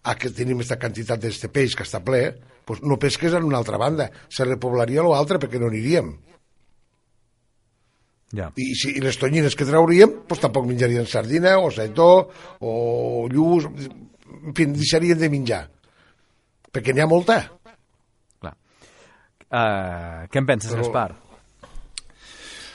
a 0.04 0.14
que 0.18 0.32
tenim 0.34 0.58
aquesta 0.60 0.80
quantitat 0.80 1.22
d'este 1.22 1.48
peix 1.52 1.76
que 1.78 1.86
està 1.86 2.00
ple, 2.04 2.26
pues 2.64 2.80
no 2.82 2.98
pesques 3.00 3.34
en 3.36 3.44
una 3.46 3.60
altra 3.60 3.78
banda, 3.80 4.08
se 4.28 4.44
repoblaria 4.48 5.04
l'altre 5.04 5.38
perquè 5.40 5.60
no 5.60 5.68
aniríem. 5.70 6.10
Ja. 8.34 8.48
I, 8.58 8.72
si, 8.74 8.96
i 8.98 9.02
les 9.04 9.18
tonyines 9.20 9.54
que 9.54 9.66
trauríem, 9.68 10.16
doncs 10.26 10.42
tampoc 10.42 10.66
menjarien 10.66 11.06
sardina, 11.06 11.54
o 11.62 11.70
saitó, 11.70 12.08
o 12.66 12.72
lluç, 13.30 13.68
en 13.68 14.56
fi, 14.56 14.66
deixarien 14.74 15.20
de 15.20 15.30
menjar. 15.30 15.62
Perquè 16.74 16.94
n'hi 16.94 17.04
ha 17.04 17.06
molta. 17.06 17.38
Clar. 18.42 18.56
Uh, 19.46 20.24
què 20.32 20.42
en 20.42 20.48
penses, 20.50 20.72
Però- 20.72 20.82
Gaspar? 20.82 21.12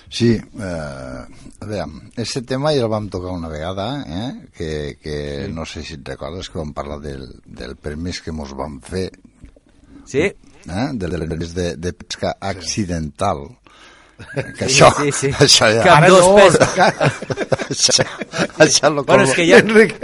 Sí, 0.10 0.32
eh, 0.34 1.22
a 1.62 1.66
veure, 1.70 1.84
aquest 2.18 2.48
tema 2.50 2.72
ja 2.74 2.82
el 2.82 2.90
vam 2.90 3.10
tocar 3.14 3.30
una 3.36 3.48
vegada, 3.52 3.86
eh? 4.08 4.48
que, 4.58 4.98
que 5.02 5.46
sí. 5.46 5.52
no 5.54 5.66
sé 5.70 5.84
si 5.86 6.00
et 6.00 6.08
recordes 6.10 6.50
que 6.50 6.58
vam 6.58 6.72
parlar 6.74 6.98
del, 7.04 7.28
del 7.46 7.76
permís 7.78 8.22
que 8.26 8.34
mos 8.34 8.56
van 8.58 8.80
fer, 8.82 9.12
Sí? 10.10 10.24
eh? 10.26 10.88
del 10.98 11.14
permís 11.30 11.54
de, 11.54 11.76
de 11.78 11.94
pesca 11.94 12.34
accidental. 12.42 13.46
Que 14.20 14.68
Sí, 14.68 14.82
això, 14.82 14.90
sí, 15.00 15.12
sí. 15.16 15.30
això 15.40 15.70
ja... 15.72 15.84
Que 15.86 15.92
amb 15.94 16.08
dos 16.12 16.28
pes... 16.36 16.58
això, 17.74 18.06
això 18.66 18.92
Bueno, 19.00 19.24
és 19.24 19.34
que 19.38 19.46
ja... 19.48 19.62
Enric, 19.64 19.96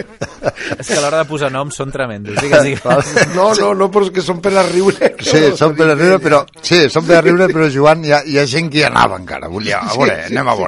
És 0.79 0.87
que 0.87 0.97
a 0.97 1.01
l'hora 1.03 1.21
de 1.23 1.27
posar 1.29 1.51
noms 1.53 1.77
són 1.77 1.91
tremendos. 1.93 2.39
Digues, 2.41 2.63
digues. 2.63 3.13
no, 3.35 3.49
no, 3.59 3.73
no, 3.77 3.89
però 3.91 4.07
és 4.07 4.13
que 4.15 4.23
són 4.25 4.41
per 4.43 4.53
a 4.55 4.65
riure. 4.67 5.11
Sí, 5.19 5.43
són 5.59 5.75
per 5.77 5.89
a 5.91 5.97
riure, 5.97 6.19
però, 6.23 6.43
sí, 6.61 6.85
són 6.93 7.07
per 7.07 7.19
a 7.19 7.23
riure, 7.25 7.49
però 7.55 7.69
Joan, 7.73 8.05
hi 8.07 8.15
ha, 8.15 8.21
hi 8.25 8.39
ha 8.39 8.45
gent 8.49 8.71
que 8.71 8.81
hi 8.83 8.87
anava 8.87 9.19
encara. 9.21 9.51
Volia, 9.51 9.83
a 9.83 9.95
veure, 9.97 10.21
Sí, 10.23 10.29
sí, 10.29 10.33
anem 10.35 10.51
a 10.51 10.55
sí. 10.55 10.61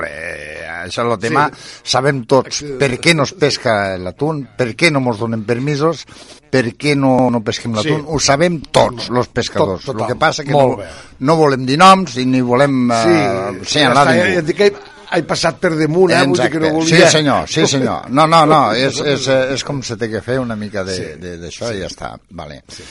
Això 0.85 1.03
és 1.05 1.11
el 1.13 1.19
tema. 1.21 1.45
Sabem 1.83 2.23
tots 2.29 2.63
per 2.79 2.91
què 3.01 3.13
no 3.17 3.25
es 3.27 3.33
pesca 3.37 3.97
l'atún, 4.01 4.43
per 4.57 4.69
què 4.77 4.91
no 4.93 5.01
mos 5.03 5.19
donen 5.21 5.45
permisos, 5.47 6.03
per 6.51 6.65
què 6.79 6.95
no, 6.97 7.29
no 7.33 7.41
pesquem 7.45 7.75
l'atún. 7.77 8.03
Sí. 8.03 8.11
Ho 8.13 8.19
sabem 8.23 8.59
tots, 8.73 9.09
els 9.09 9.31
pescadors. 9.33 9.87
Tot- 9.87 10.01
el 10.01 10.13
que 10.13 10.19
passa 10.19 10.45
que 10.45 10.55
Molt 10.55 10.77
no, 10.77 10.83
bé. 10.83 10.91
no 11.27 11.35
volem 11.39 11.65
dir 11.67 11.79
noms 11.81 12.17
i 12.21 12.25
ni 12.29 12.41
volem 12.41 12.87
Sí, 12.91 13.15
eh, 13.15 13.25
ja 13.63 13.71
senyalar 13.73 14.05
està, 14.05 14.15
ja, 14.15 14.29
ja 14.37 14.45
ningú. 14.45 14.57
que 14.57 14.71
he, 15.17 15.23
passat 15.27 15.59
per 15.63 15.73
damunt, 15.79 16.11
eh? 16.11 16.23
Vull 16.27 16.39
dir 16.39 16.49
que 16.51 16.63
no 16.63 16.71
volia... 16.75 17.05
Sí, 17.05 17.17
senyor, 17.17 17.47
sí, 17.49 17.67
senyor. 17.67 18.09
No, 18.09 18.27
no, 18.27 18.45
no, 18.45 18.61
és, 18.87 18.99
és, 18.99 19.27
és 19.57 19.67
com 19.67 19.83
se 19.83 19.97
té 19.99 20.09
que 20.11 20.23
fer 20.25 20.39
una 20.43 20.55
mica 20.59 20.83
d'això 20.87 21.13
de, 21.21 21.37
d'això 21.43 21.71
i 21.73 21.83
ja 21.83 21.91
està. 21.91 22.15
Vale. 22.29 22.63
Sí. 22.71 22.83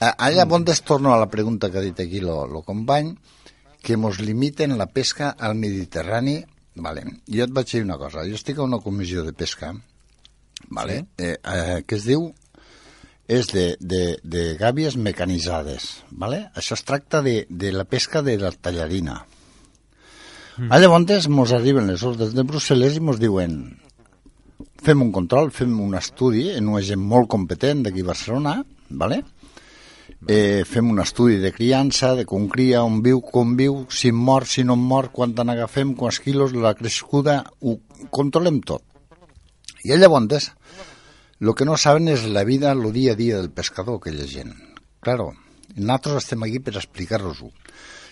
Allà 0.00 0.46
on 0.48 0.64
es 0.72 0.80
torno 0.80 1.12
a 1.12 1.18
la 1.20 1.28
pregunta 1.28 1.70
que 1.70 1.78
ha 1.78 1.84
dit 1.84 1.98
aquí 2.00 2.20
lo, 2.20 2.46
lo 2.46 2.62
company, 2.62 3.12
que 3.82 3.96
mos 3.96 4.20
limiten 4.20 4.78
la 4.78 4.86
pesca 4.86 5.36
al 5.38 5.54
Mediterrani. 5.54 6.44
Vale. 6.80 7.04
Jo 7.28 7.46
et 7.46 7.54
vaig 7.54 7.70
dir 7.70 7.84
una 7.84 7.98
cosa. 8.00 8.26
Jo 8.28 8.38
estic 8.38 8.58
a 8.58 8.66
una 8.66 8.80
comissió 8.82 9.24
de 9.26 9.34
pesca 9.36 9.74
vale? 10.68 11.00
sí. 11.00 11.24
eh, 11.24 11.36
eh, 11.36 11.82
que 11.86 11.98
es 11.98 12.06
diu 12.08 12.30
és 13.30 13.46
de, 13.54 13.66
de, 13.78 14.16
de 14.26 14.56
gàbies 14.58 14.96
mecanitzades. 14.98 15.90
Vale? 16.10 16.48
Això 16.58 16.74
es 16.74 16.82
tracta 16.82 17.20
de, 17.22 17.44
de 17.48 17.70
la 17.70 17.84
pesca 17.86 18.24
de 18.26 18.34
la 18.40 18.50
tallarina. 18.50 19.20
Mm. 20.56 20.72
Llavors 20.82 21.28
mos 21.30 21.54
arriben 21.54 21.86
les 21.86 22.02
ordres 22.02 22.34
de 22.34 22.44
Brussel·les 22.44 22.98
i 22.98 23.04
mos 23.04 23.20
diuen 23.22 23.60
fem 24.82 25.02
un 25.04 25.12
control, 25.12 25.52
fem 25.54 25.76
un 25.80 25.94
estudi 25.94 26.48
en 26.56 26.68
una 26.72 26.82
gent 26.82 27.00
molt 27.00 27.28
competent 27.30 27.84
d'aquí 27.84 28.02
a 28.02 28.10
Barcelona, 28.10 28.56
vale? 28.90 29.22
Eh, 30.28 30.64
fem 30.66 30.90
un 30.90 31.00
estudi 31.00 31.38
de 31.38 31.52
criança, 31.52 32.14
de 32.16 32.26
com 32.28 32.48
cria, 32.48 32.82
on 32.84 33.00
viu, 33.02 33.20
com 33.20 33.56
viu, 33.56 33.86
si 33.88 34.12
mor, 34.12 34.46
si 34.46 34.64
no 34.64 34.76
mor, 34.76 35.10
quan 35.12 35.34
n'agafem, 35.34 35.94
quants 35.94 36.20
quilos, 36.20 36.52
la 36.52 36.74
crescuda, 36.74 37.44
ho 37.60 37.78
controlem 38.10 38.60
tot. 38.60 38.82
I 39.84 39.96
llavors, 39.96 40.50
el 41.40 41.54
que 41.56 41.64
no 41.64 41.78
saben 41.80 42.08
és 42.12 42.26
la 42.28 42.44
vida, 42.44 42.72
el 42.72 42.92
dia 42.92 43.12
a 43.12 43.16
dia 43.16 43.38
del 43.38 43.50
pescador, 43.50 43.96
aquella 43.96 44.26
gent. 44.28 44.52
Claro, 45.00 45.32
nosaltres 45.76 46.24
estem 46.24 46.42
aquí 46.44 46.60
per 46.60 46.76
explicar-los-ho. 46.76 47.48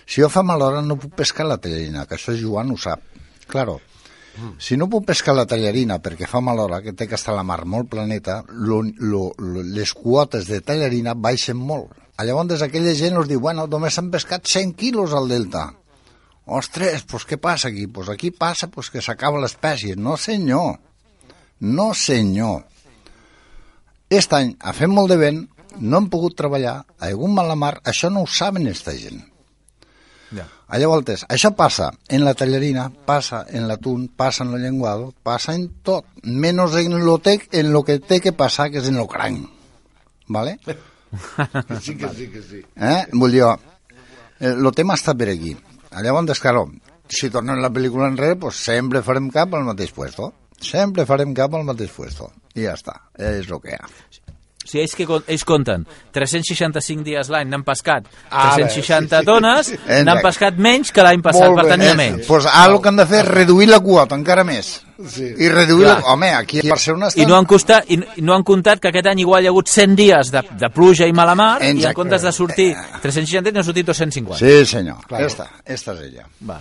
Si 0.09 0.23
jo 0.23 0.29
fa 0.33 0.41
mal 0.41 0.63
hora 0.65 0.81
no 0.81 0.97
puc 0.97 1.13
pescar 1.13 1.45
la 1.45 1.59
tallarina, 1.61 2.07
que 2.09 2.17
això 2.17 2.33
Joan 2.33 2.71
ho 2.73 2.77
sap. 2.81 3.03
Claro, 3.45 3.77
si 4.61 4.77
no 4.77 4.87
puc 4.89 5.05
pescar 5.09 5.35
la 5.35 5.47
tallarina 5.49 5.99
perquè 6.03 6.27
fa 6.29 6.41
mal 6.43 6.59
hora, 6.63 6.81
que 6.81 6.93
té 6.93 7.07
que 7.07 7.17
estar 7.17 7.35
la 7.35 7.43
mar 7.43 7.65
molt 7.65 7.89
planeta, 7.91 8.43
lo, 8.49 8.81
lo, 8.83 9.29
lo, 9.37 9.63
les 9.63 9.93
quotes 9.93 10.47
de 10.47 10.61
tallarina 10.61 11.15
baixen 11.15 11.57
molt. 11.57 11.95
Llavors 12.19 12.63
aquella 12.65 12.93
gent 12.99 13.17
us 13.19 13.29
diu, 13.29 13.39
bueno, 13.39 13.65
només 13.71 13.95
s'han 13.95 14.09
pescat 14.11 14.47
100 14.47 14.73
quilos 14.79 15.13
al 15.15 15.29
delta. 15.31 15.69
Ostres, 16.49 17.05
pues 17.07 17.25
què 17.29 17.37
passa 17.37 17.69
aquí? 17.69 17.85
Pues 17.87 18.09
aquí 18.09 18.31
passa 18.31 18.67
pues, 18.67 18.89
que 18.89 19.03
s'acaba 19.05 19.39
l'espècie. 19.39 19.95
No, 19.95 20.17
senyor. 20.17 20.79
No, 21.59 21.93
senyor. 21.93 22.65
Aquest 24.09 24.33
any 24.33 24.55
ha 24.59 24.73
fet 24.73 24.89
molt 24.89 25.13
de 25.13 25.19
vent, 25.21 25.43
no 25.77 25.99
hem 25.99 26.09
pogut 26.09 26.35
treballar, 26.35 26.79
ha 26.81 27.09
hagut 27.11 27.29
mala 27.29 27.55
mar, 27.55 27.75
això 27.85 28.09
no 28.09 28.25
ho 28.25 28.29
saben 28.29 28.65
aquesta 28.65 28.95
gent. 28.97 29.21
Ja. 30.35 30.45
Llavors, 30.77 31.23
això 31.27 31.51
passa 31.57 31.89
en 32.07 32.23
la 32.25 32.35
tallarina, 32.37 32.89
passa 33.05 33.45
en 33.49 33.65
l'atún, 33.67 34.07
passa 34.15 34.45
en 34.45 34.53
el 34.53 34.61
llenguado, 34.67 35.13
passa 35.23 35.55
en 35.57 35.65
tot, 35.83 36.05
menys 36.23 36.75
en 36.77 36.99
lo, 37.05 37.17
te, 37.17 37.39
en 37.51 37.71
lo 37.73 37.83
que 37.83 37.97
té 37.99 38.19
que 38.21 38.33
passar, 38.33 38.69
que 38.69 38.83
és 38.83 38.89
en 38.91 38.99
lo 38.99 39.07
cranc. 39.07 39.47
¿Vale? 40.27 40.59
Sí, 41.81 41.95
que 41.97 42.07
sí, 42.13 42.27
que 42.29 42.41
sí. 42.43 42.59
Eh? 42.75 43.07
Vull 43.13 43.31
dir, 43.33 43.41
eh, 43.41 44.53
lo 44.53 44.69
tema 44.71 44.93
està 44.93 45.15
per 45.17 45.31
aquí. 45.31 45.55
Llavors, 45.89 46.37
claro, 46.37 46.67
si 47.09 47.31
tornem 47.33 47.57
la 47.63 47.71
pel·lícula 47.73 48.11
enrere, 48.11 48.37
pues 48.37 48.61
sempre 48.61 49.01
farem 49.01 49.31
cap 49.33 49.55
al 49.57 49.65
mateix 49.65 49.89
puesto. 49.95 50.29
Sempre 50.61 51.07
farem 51.09 51.33
cap 51.33 51.55
al 51.57 51.65
mateix 51.65 51.89
puesto. 51.95 52.29
I 52.53 52.67
ja 52.67 52.75
està, 52.77 52.99
és 53.17 53.49
el 53.49 53.61
que 53.63 53.73
hi 53.73 53.79
ha. 53.79 53.89
O 54.69 54.71
sigui, 54.71 54.83
ells, 54.83 54.93
que, 54.93 55.05
ells 55.33 55.43
compten 55.49 55.87
365 56.13 57.01
dies 57.07 57.29
l'any, 57.33 57.47
n'han 57.49 57.63
pescat 57.65 58.05
Ara, 58.29 58.51
360 58.59 59.09
sí, 59.09 59.23
sí. 59.23 59.25
tones, 59.25 59.71
n'han 59.87 60.11
Exacte. 60.11 60.25
pescat 60.27 60.59
menys 60.61 60.91
que 60.93 61.01
l'any 61.05 61.23
passat, 61.25 61.47
Molt 61.49 61.57
per 61.57 61.65
tant 61.71 61.81
n'hi 61.81 61.87
ha 61.89 61.95
Eh, 61.95 61.97
menys. 61.97 62.27
Pues 62.29 62.45
ara 62.45 62.69
el 62.71 62.77
que 62.83 62.91
han 62.91 63.01
de 63.01 63.07
fer 63.09 63.23
és 63.23 63.27
reduir 63.31 63.67
la 63.71 63.79
quota 63.81 64.13
encara 64.15 64.43
més. 64.45 64.69
Sí. 65.09 65.25
I 65.39 65.49
reduir 65.49 65.87
Clar. 65.87 65.97
la... 66.03 66.13
Home, 66.13 66.29
aquí 66.35 66.59
a 66.59 66.69
Barcelona 66.69 67.07
I 67.07 67.15
estan... 67.15 67.29
no, 67.31 67.37
han 67.39 67.45
costat, 67.49 67.85
i, 67.89 67.97
i 68.19 68.21
no 68.21 68.35
han 68.35 68.43
comptat 68.43 68.79
que 68.83 68.89
aquest 68.93 69.07
any 69.07 69.21
igual 69.25 69.41
hi 69.43 69.47
ha 69.47 69.53
hagut 69.55 69.67
100 69.71 69.95
dies 69.95 70.31
de, 70.31 70.43
de 70.59 70.69
pluja 70.75 71.07
i 71.07 71.13
mala 71.15 71.33
mar, 71.39 71.61
i 71.63 71.69
en 71.71 71.77
Exacte. 71.77 71.95
comptes 72.03 72.21
de 72.27 72.31
sortir 72.35 72.73
360 73.01 73.51
n'han 73.55 73.63
sortit 73.65 73.87
250. 73.87 74.37
Sí, 74.37 74.65
senyor. 74.69 75.01
Claro. 75.07 75.25
Esta, 75.25 75.47
esta 75.65 75.93
és 75.97 76.01
ella. 76.11 76.27
Va. 76.45 76.59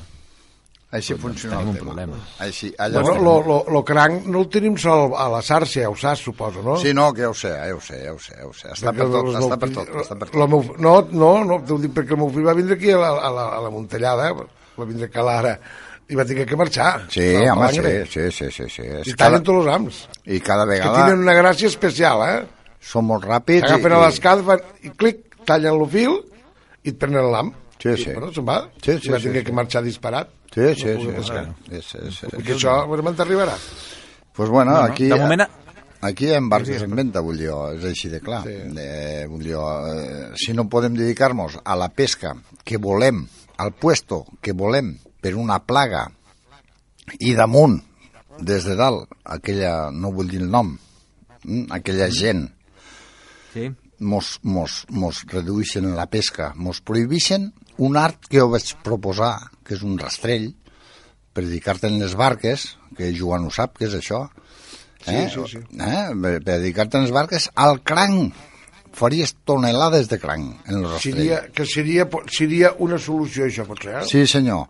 Així 0.88 1.12
funciona 1.20 1.58
tenim 1.58 1.68
el 1.68 1.70
un 1.74 1.76
tema. 1.76 1.90
problema. 1.90 2.18
Així, 2.40 2.70
allà 2.80 3.02
Bueno, 3.02 3.22
lo, 3.22 3.32
lo, 3.44 3.56
lo 3.74 3.82
cranc 3.84 4.24
no 4.24 4.40
el 4.40 4.46
tenim 4.48 4.78
sol 4.80 5.12
a 5.20 5.26
la 5.28 5.42
xarxa, 5.44 5.82
ja 5.82 5.90
ho 5.90 5.96
saps, 6.00 6.22
suposo, 6.24 6.62
no? 6.64 6.78
Sí, 6.80 6.94
no, 6.96 7.10
que 7.12 7.26
ja 7.26 7.28
ho 7.28 7.34
sé, 7.36 7.50
ja 7.52 7.74
ho 7.76 7.80
sé, 7.84 7.98
ja 8.06 8.14
ho 8.14 8.18
sé, 8.18 8.36
ja 8.38 8.46
ho 8.46 8.54
sé. 8.56 8.70
Està 8.72 8.94
per 8.96 9.08
tot, 9.12 9.28
està 9.34 9.58
per 9.60 9.68
tot, 9.74 9.90
està 10.00 10.16
per 10.16 10.30
la 10.32 10.46
tot. 10.46 10.54
meu, 10.54 10.64
no, 10.78 10.94
no, 11.12 11.32
no, 11.44 11.58
t'ho 11.68 11.76
dic 11.82 11.92
perquè 11.98 12.16
el 12.16 12.22
meu 12.22 12.32
fill 12.32 12.48
va 12.48 12.56
vindre 12.56 12.78
aquí 12.80 12.94
a 12.96 13.02
la, 13.02 13.10
a 13.28 13.34
la, 13.36 13.44
a 13.58 13.60
la 13.66 13.74
Montellada, 13.74 14.30
va 14.78 14.88
vindre 14.88 15.10
a 15.10 15.12
Calara, 15.12 15.58
i 16.08 16.16
va 16.16 16.24
tenir 16.24 16.46
que 16.48 16.56
marxar. 16.56 17.04
Sí, 17.12 17.26
a 17.36 17.44
la 17.50 17.52
home, 17.52 17.68
sí, 17.76 17.92
sí, 18.08 18.30
sí, 18.32 18.48
sí, 18.56 18.70
sí. 18.78 18.86
I 18.88 19.12
cada, 19.12 19.18
tallen 19.26 19.44
tots 19.44 19.60
els 19.60 19.70
ams, 19.74 20.00
I 20.24 20.40
cada 20.40 20.64
que 20.64 20.72
vegada 20.78 21.04
tenen 21.04 21.26
una 21.26 21.36
gràcia 21.36 21.68
especial, 21.68 22.24
eh? 22.24 22.38
són 22.80 23.04
molt 23.10 23.28
ràpids. 23.28 23.68
Agafen 23.68 23.92
i, 23.92 23.94
a 23.98 24.02
l'escala, 24.06 24.44
fan, 24.46 24.64
i 24.88 24.94
clic, 24.96 25.20
tallen 25.44 25.76
el 25.76 25.84
fil 25.92 26.16
i 26.84 26.94
et 26.94 26.98
prenen 26.98 27.28
l'am. 27.28 27.52
Sí, 27.76 27.92
I, 27.92 28.00
sí. 28.00 28.10
bueno, 28.14 28.32
se'n 28.32 28.48
va. 28.48 28.62
Sí, 28.80 28.96
sí, 28.96 29.10
I 29.10 29.12
va 29.12 29.20
sí, 29.20 29.28
tenir 29.28 29.42
sí. 29.42 29.50
que 29.50 29.56
marxar 29.60 29.84
disparat. 29.84 30.32
Sí, 30.58 30.82
sí, 30.82 30.90
No 30.90 31.00
sí. 31.00 31.06
sí, 31.06 31.12
pescar. 31.20 31.46
sí, 31.70 31.80
sí, 31.86 32.10
sí. 32.18 32.32
Perquè 32.34 32.56
això, 32.56 32.74
realment 32.88 33.16
t'arribarà. 33.18 33.54
Pues 34.34 34.50
bueno, 34.50 34.76
aquí... 34.82 35.06
De 35.10 35.18
moment, 35.18 35.46
Aquí 36.00 36.30
en 36.30 36.48
barcos 36.48 36.82
en 36.82 36.94
venta, 36.94 37.18
vull 37.26 37.40
dir, 37.40 37.50
és 37.74 37.84
així 37.88 38.06
de 38.12 38.20
clar. 38.22 38.44
Sí. 38.46 38.54
Eh, 38.78 39.24
vull 39.26 39.42
dir, 39.42 39.56
eh, 39.58 40.28
si 40.38 40.54
no 40.54 40.68
podem 40.70 40.94
dedicar-nos 40.94 41.56
a 41.64 41.74
la 41.74 41.88
pesca 41.90 42.36
que 42.62 42.78
volem, 42.78 43.24
al 43.58 43.72
puesto 43.74 44.24
que 44.40 44.54
volem 44.54 44.92
per 45.20 45.34
una 45.34 45.58
plaga 45.66 46.04
i 47.18 47.32
damunt, 47.34 47.80
des 48.38 48.62
de 48.68 48.76
dalt, 48.78 49.10
aquella, 49.26 49.90
no 49.90 50.12
vull 50.14 50.30
dir 50.30 50.38
el 50.44 50.50
nom, 50.52 50.76
mm, 51.42 51.66
aquella 51.74 52.06
gent, 52.14 52.44
sí, 53.52 53.66
mos, 53.98 54.36
mos, 54.46 54.84
mos 54.94 55.24
reduïxen 55.26 55.90
la 55.96 56.06
pesca, 56.06 56.52
mos 56.54 56.78
prohibixen 56.80 57.50
un 57.82 57.98
art 57.98 58.30
que 58.30 58.38
ho 58.40 58.52
vaig 58.54 58.76
proposar, 58.86 59.34
que 59.68 59.76
és 59.76 59.84
un 59.86 59.98
rastrell, 60.00 60.50
per 61.36 61.44
dedicar-te 61.44 61.90
en 61.90 62.00
les 62.00 62.16
barques, 62.18 62.70
que 62.98 63.12
Joan 63.14 63.46
ho 63.46 63.54
sap, 63.54 63.76
que 63.78 63.86
és 63.86 63.96
això, 63.98 64.24
eh? 65.06 65.26
sí, 65.30 65.44
sí. 65.52 65.64
Eh? 65.78 66.04
Per, 66.10 66.38
per 66.40 66.54
dedicar-te 66.56 66.98
en 66.98 67.06
les 67.06 67.14
barques 67.14 67.50
al 67.54 67.82
cranc. 67.86 68.46
Faries 68.98 69.34
tonelades 69.46 70.08
de 70.10 70.16
cranc 70.18 70.64
en 70.66 70.78
el 70.80 70.86
rastrell. 70.88 71.18
Seria, 71.18 71.36
que 71.54 71.66
seria, 71.68 72.06
seria 72.34 72.70
una 72.82 72.96
solució, 72.98 73.44
això, 73.46 73.66
potser, 73.68 73.92
eh? 74.00 74.06
Sí, 74.08 74.24
senyor. 74.26 74.64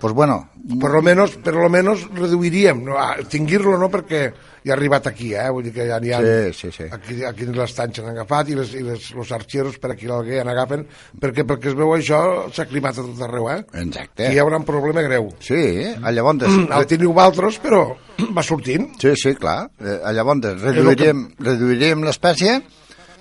Pues 0.00 0.12
bueno, 0.12 0.48
Per 0.64 0.90
lo 0.90 1.02
menos, 1.02 1.36
per 1.36 1.52
lo 1.52 1.68
menos 1.68 2.08
reduiríem, 2.08 2.78
no, 2.86 2.96
extingir-lo 3.20 3.76
no 3.76 3.90
perquè 3.92 4.20
ja 4.64 4.72
ha 4.72 4.76
arribat 4.78 5.10
aquí, 5.10 5.34
eh? 5.36 5.50
vull 5.52 5.66
dir 5.66 5.74
que 5.74 5.84
ja 5.90 5.98
n'hi 6.00 6.14
ha... 6.16 6.20
Sí, 6.24 6.54
sí, 6.56 6.70
sí. 6.72 6.86
Aquí, 6.88 7.18
aquí 7.28 7.44
l'estany 7.52 7.92
s'han 7.92 8.08
agafat 8.14 8.48
i, 8.48 8.56
les, 8.56 8.72
i 8.78 8.80
les, 8.86 9.10
los 9.12 9.32
arxeros 9.36 9.76
per 9.82 9.90
aquí 9.92 10.08
l'alguer 10.08 10.40
han 10.40 10.48
agafen, 10.48 10.86
perquè 11.20 11.44
perquè 11.50 11.68
es 11.68 11.76
veu 11.76 11.92
això 11.92 12.22
s'ha 12.48 12.64
climat 12.70 12.96
a 12.96 13.04
tot 13.04 13.20
arreu, 13.28 13.50
eh? 13.52 13.58
exacte. 13.82 14.30
Aquí 14.30 14.38
hi 14.38 14.40
haurà 14.40 14.62
un 14.62 14.64
problema 14.64 15.04
greu. 15.04 15.28
Sí, 15.44 15.60
a 16.00 16.14
llavors... 16.16 16.48
El 16.78 16.88
teniu 16.88 17.12
altres, 17.20 17.60
però 17.60 17.82
va 18.38 18.46
sortint. 18.46 18.88
Sí, 19.04 19.12
sí, 19.20 19.34
clar. 19.36 19.66
Eh, 19.84 19.98
llavors 20.16 20.64
reduiríem, 20.64 21.26
reduiríem 21.44 22.08
l'espècie, 22.08 22.56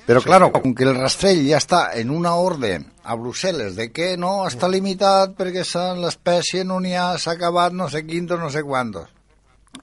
però 0.08 0.22
claro, 0.22 0.52
que 0.52 0.84
el 0.84 0.96
rastrell 0.98 1.46
ja 1.48 1.60
està 1.62 1.82
en 2.00 2.12
una 2.12 2.34
ordre 2.36 2.76
a 3.04 3.16
Brussel·les 3.20 3.78
de 3.78 3.90
que 3.96 4.14
no 4.20 4.44
està 4.48 4.68
limitat 4.72 5.36
perquè 5.38 5.64
l'espècie 6.00 6.64
no 6.68 6.80
n'hi 6.84 6.96
ha, 6.96 7.14
s'ha 7.18 7.38
acabat 7.38 7.74
no 7.74 7.90
sé 7.90 8.04
quintos, 8.08 8.40
no 8.40 8.50
sé 8.52 8.64
quantos. 8.64 9.08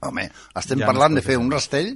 Home, 0.01 0.29
estem 0.55 0.79
Ja 0.79 0.85
no 0.85 0.91
parlant 0.93 1.17
es 1.17 1.21
de 1.21 1.27
fer 1.27 1.39
un 1.41 1.49
rastell 1.51 1.95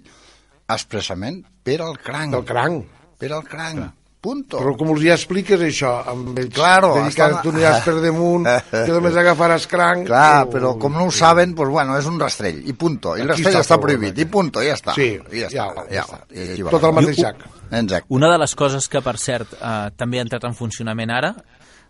expressament 0.67 1.43
per 1.63 1.79
al 1.85 1.99
cranc. 2.01 2.33
Del 2.33 2.47
cranc. 2.49 2.89
Per 3.21 3.31
al 3.31 3.45
cranc. 3.47 3.93
Punto. 4.25 4.57
Però 4.63 4.73
com 4.79 4.89
els 4.95 5.03
ja 5.05 5.13
expliques 5.13 5.61
això, 5.61 5.91
amb 6.11 6.37
ells, 6.41 6.51
Claro, 6.55 6.93
dedicar 6.97 7.27
estan- 7.29 7.43
tu 7.45 7.51
aniràs 7.53 7.83
per 7.85 7.95
damunt, 8.01 8.47
que 8.73 8.85
només 8.95 9.15
agafaràs 9.23 9.67
cranc... 9.71 10.07
Clar, 10.09 10.45
o- 10.47 10.49
però 10.55 10.73
com 10.81 10.97
no 10.97 11.05
ho 11.05 11.11
saben, 11.13 11.53
pues 11.55 11.69
bueno, 11.69 11.97
és 12.01 12.07
un 12.09 12.17
rastrell, 12.19 12.63
i 12.65 12.73
punto. 12.73 13.13
I 13.15 13.21
el 13.21 13.29
rastrell 13.35 13.61
està 13.61 13.77
prohibit, 13.81 14.17
i 14.17 14.25
punto, 14.25 14.63
i 14.65 14.71
ja 14.71 14.79
està. 14.79 14.95
Sí, 14.97 15.11
I 15.31 15.45
ja, 15.45 15.51
ja, 15.53 15.67
està. 15.69 15.85
ja 15.93 16.05
Ja, 16.09 16.23
aquí 16.55 16.65
va. 16.65 16.73
Tot 16.73 16.89
el 16.89 16.97
mateix 16.97 17.21
sac. 17.21 17.45
Exacte. 17.71 18.05
Una 18.13 18.31
de 18.33 18.37
les 18.41 18.55
coses 18.55 18.89
que, 18.89 19.01
per 19.05 19.15
cert, 19.21 19.53
eh, 19.61 19.75
també 19.97 20.19
ha 20.19 20.25
entrat 20.25 20.43
en 20.49 20.57
funcionament 20.57 21.11
ara, 21.13 21.35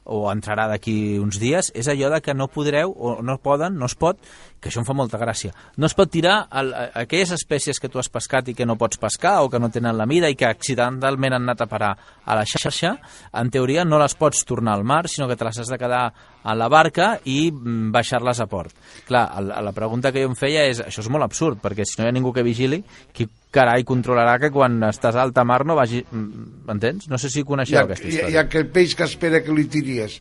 o 0.06 0.28
entrarà 0.30 0.68
d'aquí 0.70 1.18
uns 1.18 1.40
dies, 1.42 1.72
és 1.74 1.88
allò 1.90 2.12
de 2.14 2.20
que 2.22 2.36
no 2.38 2.46
podreu, 2.54 2.92
o 2.94 3.16
no 3.26 3.40
poden, 3.42 3.74
no 3.80 3.88
es 3.90 3.96
pot, 3.98 4.20
que 4.60 4.70
això 4.72 4.80
em 4.82 4.86
fa 4.88 4.96
molta 4.98 5.20
gràcia, 5.22 5.52
no 5.78 5.86
es 5.86 5.94
pot 5.94 6.10
tirar 6.10 6.48
el, 6.58 6.72
a- 6.74 6.88
aquelles 7.04 7.32
espècies 7.36 7.78
que 7.80 7.90
tu 7.90 8.00
has 8.02 8.10
pescat 8.10 8.48
i 8.50 8.56
que 8.58 8.66
no 8.66 8.76
pots 8.82 8.98
pescar, 8.98 9.42
o 9.46 9.50
que 9.50 9.60
no 9.62 9.70
tenen 9.70 9.98
la 9.98 10.08
mida 10.10 10.30
i 10.32 10.36
que 10.36 10.48
accidentalment 10.50 11.36
han 11.36 11.44
anat 11.46 11.62
a 11.62 11.68
parar 11.70 11.92
a 12.26 12.36
la 12.40 12.46
xarxa, 12.50 12.96
en 13.34 13.52
teoria 13.54 13.86
no 13.86 14.00
les 14.02 14.16
pots 14.18 14.42
tornar 14.46 14.74
al 14.74 14.84
mar, 14.84 15.04
sinó 15.08 15.28
que 15.28 15.36
te 15.38 15.46
les 15.46 15.60
has 15.60 15.68
de 15.70 15.78
quedar 15.78 16.08
a 16.46 16.56
la 16.56 16.68
barca 16.70 17.20
i 17.26 17.52
mm, 17.52 17.92
baixar-les 17.94 18.40
a 18.42 18.48
port. 18.50 18.74
Clar, 19.06 19.28
el, 19.38 19.52
la 19.66 19.72
pregunta 19.74 20.12
que 20.12 20.24
jo 20.26 20.30
em 20.32 20.36
feia 20.40 20.66
és, 20.70 20.82
això 20.82 21.02
és 21.06 21.10
molt 21.14 21.26
absurd, 21.26 21.62
perquè 21.62 21.86
si 21.86 22.00
no 22.00 22.06
hi 22.06 22.10
ha 22.10 22.16
ningú 22.18 22.34
que 22.34 22.44
vigili, 22.46 22.82
qui 23.14 23.28
carai 23.56 23.86
controlarà 23.88 24.40
que 24.42 24.50
quan 24.52 24.82
estàs 24.90 25.16
a 25.16 25.22
alta 25.24 25.44
mar 25.46 25.62
no 25.66 25.78
vagi... 25.78 26.02
mm, 26.10 26.66
M'entens? 26.68 27.08
No 27.10 27.18
sé 27.22 27.30
si 27.30 27.42
Hi 27.44 27.46
coneixeu 27.48 27.80
ha, 27.84 27.86
aquesta 27.86 28.08
hi, 28.08 28.10
ha- 28.10 28.14
història. 28.16 28.34
hi 28.34 28.38
ha 28.42 28.46
aquell 28.50 28.68
peix 28.74 28.96
que 28.98 29.06
espera 29.06 29.44
que 29.46 29.54
li 29.54 29.66
tiries 29.70 30.20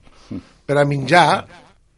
per 0.65 0.79
a 0.81 0.85
menjar, 0.89 1.45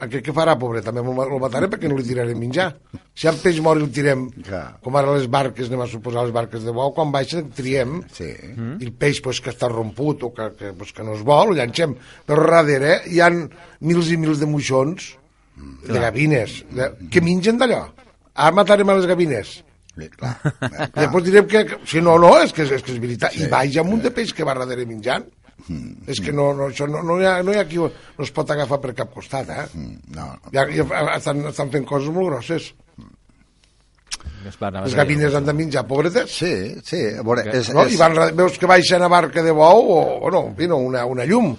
aquest 0.05 0.25
que 0.27 0.33
farà, 0.37 0.55
pobre, 0.61 0.83
també 0.85 1.01
el 1.01 1.41
mataré 1.41 1.69
perquè 1.73 1.89
no 1.89 1.97
li 1.97 2.05
tiraré 2.05 2.35
menjar. 2.37 2.69
Si 3.17 3.29
el 3.31 3.39
peix 3.41 3.61
mor 3.65 3.79
i 3.81 3.85
el 3.87 3.93
tirem, 3.97 4.27
Clar. 4.45 4.65
com 4.85 4.97
ara 5.01 5.15
les 5.17 5.25
barques, 5.33 5.71
anem 5.71 5.87
a 5.87 5.89
suposar 5.89 6.27
les 6.27 6.35
barques 6.37 6.67
de 6.67 6.75
bou, 6.77 6.93
quan 6.93 7.13
baixen 7.15 7.49
triem, 7.57 8.03
Sí. 8.13 8.29
Mm. 8.55 8.77
i 8.83 8.91
el 8.91 8.93
peix 8.93 9.23
pues, 9.25 9.41
que 9.41 9.51
està 9.55 9.71
romput 9.73 10.23
o 10.29 10.33
que, 10.37 10.51
que, 10.59 10.73
pues, 10.77 10.93
que 10.93 11.03
no 11.07 11.15
es 11.17 11.23
vol, 11.25 11.55
ho 11.55 11.57
llancem. 11.57 11.95
Però 12.29 12.45
darrere 12.45 13.03
hi 13.09 13.21
han 13.25 13.47
mils 13.81 14.11
i 14.13 14.19
mils 14.21 14.39
de 14.43 14.47
moixons, 14.51 15.15
de 15.87 16.01
gavines, 16.03 16.59
de, 16.71 16.91
que 17.11 17.23
mengen 17.25 17.57
d'allò. 17.57 17.87
Ara 18.35 18.53
matarem 18.53 18.91
a 18.93 18.99
les 18.99 19.07
gavines. 19.09 19.63
Sí, 19.97 20.11
clar. 20.13 20.35
I 20.45 20.51
clar. 20.61 20.91
després 20.93 21.25
direm 21.25 21.47
que, 21.49 21.65
que 21.71 21.79
si 21.89 22.03
no, 22.05 22.19
no, 22.21 22.35
és 22.45 22.53
que 22.53 22.67
és, 22.67 22.75
és, 22.77 22.83
que 22.85 22.93
és 22.93 23.01
veritat. 23.01 23.37
I 23.41 23.49
vaig 23.49 23.79
amb 23.81 23.95
un 23.97 24.03
de 24.05 24.13
peix 24.13 24.35
que 24.37 24.45
va 24.45 24.53
darrere 24.59 24.85
menjant. 24.85 25.25
Mm. 25.69 26.05
És 26.13 26.21
que 26.23 26.31
no, 26.33 26.53
no, 26.55 26.69
això 26.71 26.87
no, 26.87 27.01
no, 27.03 27.17
hi 27.21 27.27
ha, 27.27 27.41
no 27.43 27.53
hi 27.55 27.59
ha 27.59 27.65
qui 27.67 27.81
no 27.83 27.89
es 28.23 28.31
pot 28.35 28.51
agafar 28.55 28.79
per 28.81 28.93
cap 28.95 29.13
costat, 29.15 29.49
eh? 29.51 29.65
Mm, 29.75 30.15
No, 30.15 30.27
no. 30.37 30.53
Ja, 30.55 30.67
ja, 30.71 30.87
estan, 31.17 31.41
estan 31.51 31.73
fent 31.75 31.87
coses 31.89 32.13
molt 32.15 32.31
grosses. 32.31 32.73
Anaves 34.61 34.93
Les 34.93 34.95
gavines 34.95 35.35
han 35.35 35.45
de 35.47 35.53
menjar, 35.53 35.83
pobretes. 35.89 36.31
Sí, 36.31 36.53
sí, 36.87 37.01
a 37.19 37.23
veure, 37.27 37.43
és, 37.51 37.73
No? 37.75 37.83
és, 37.85 37.95
I 37.95 37.99
van, 37.99 38.15
veus 38.39 38.59
que 38.59 38.67
baixen 38.71 39.03
a 39.03 39.09
barca 39.11 39.43
de 39.43 39.51
bou 39.51 39.91
o, 39.91 39.99
o 40.23 40.31
no, 40.31 40.45
en 40.53 40.55
fi, 40.57 40.69
no, 40.71 40.77
una, 40.79 41.05
una 41.07 41.25
llum. 41.27 41.57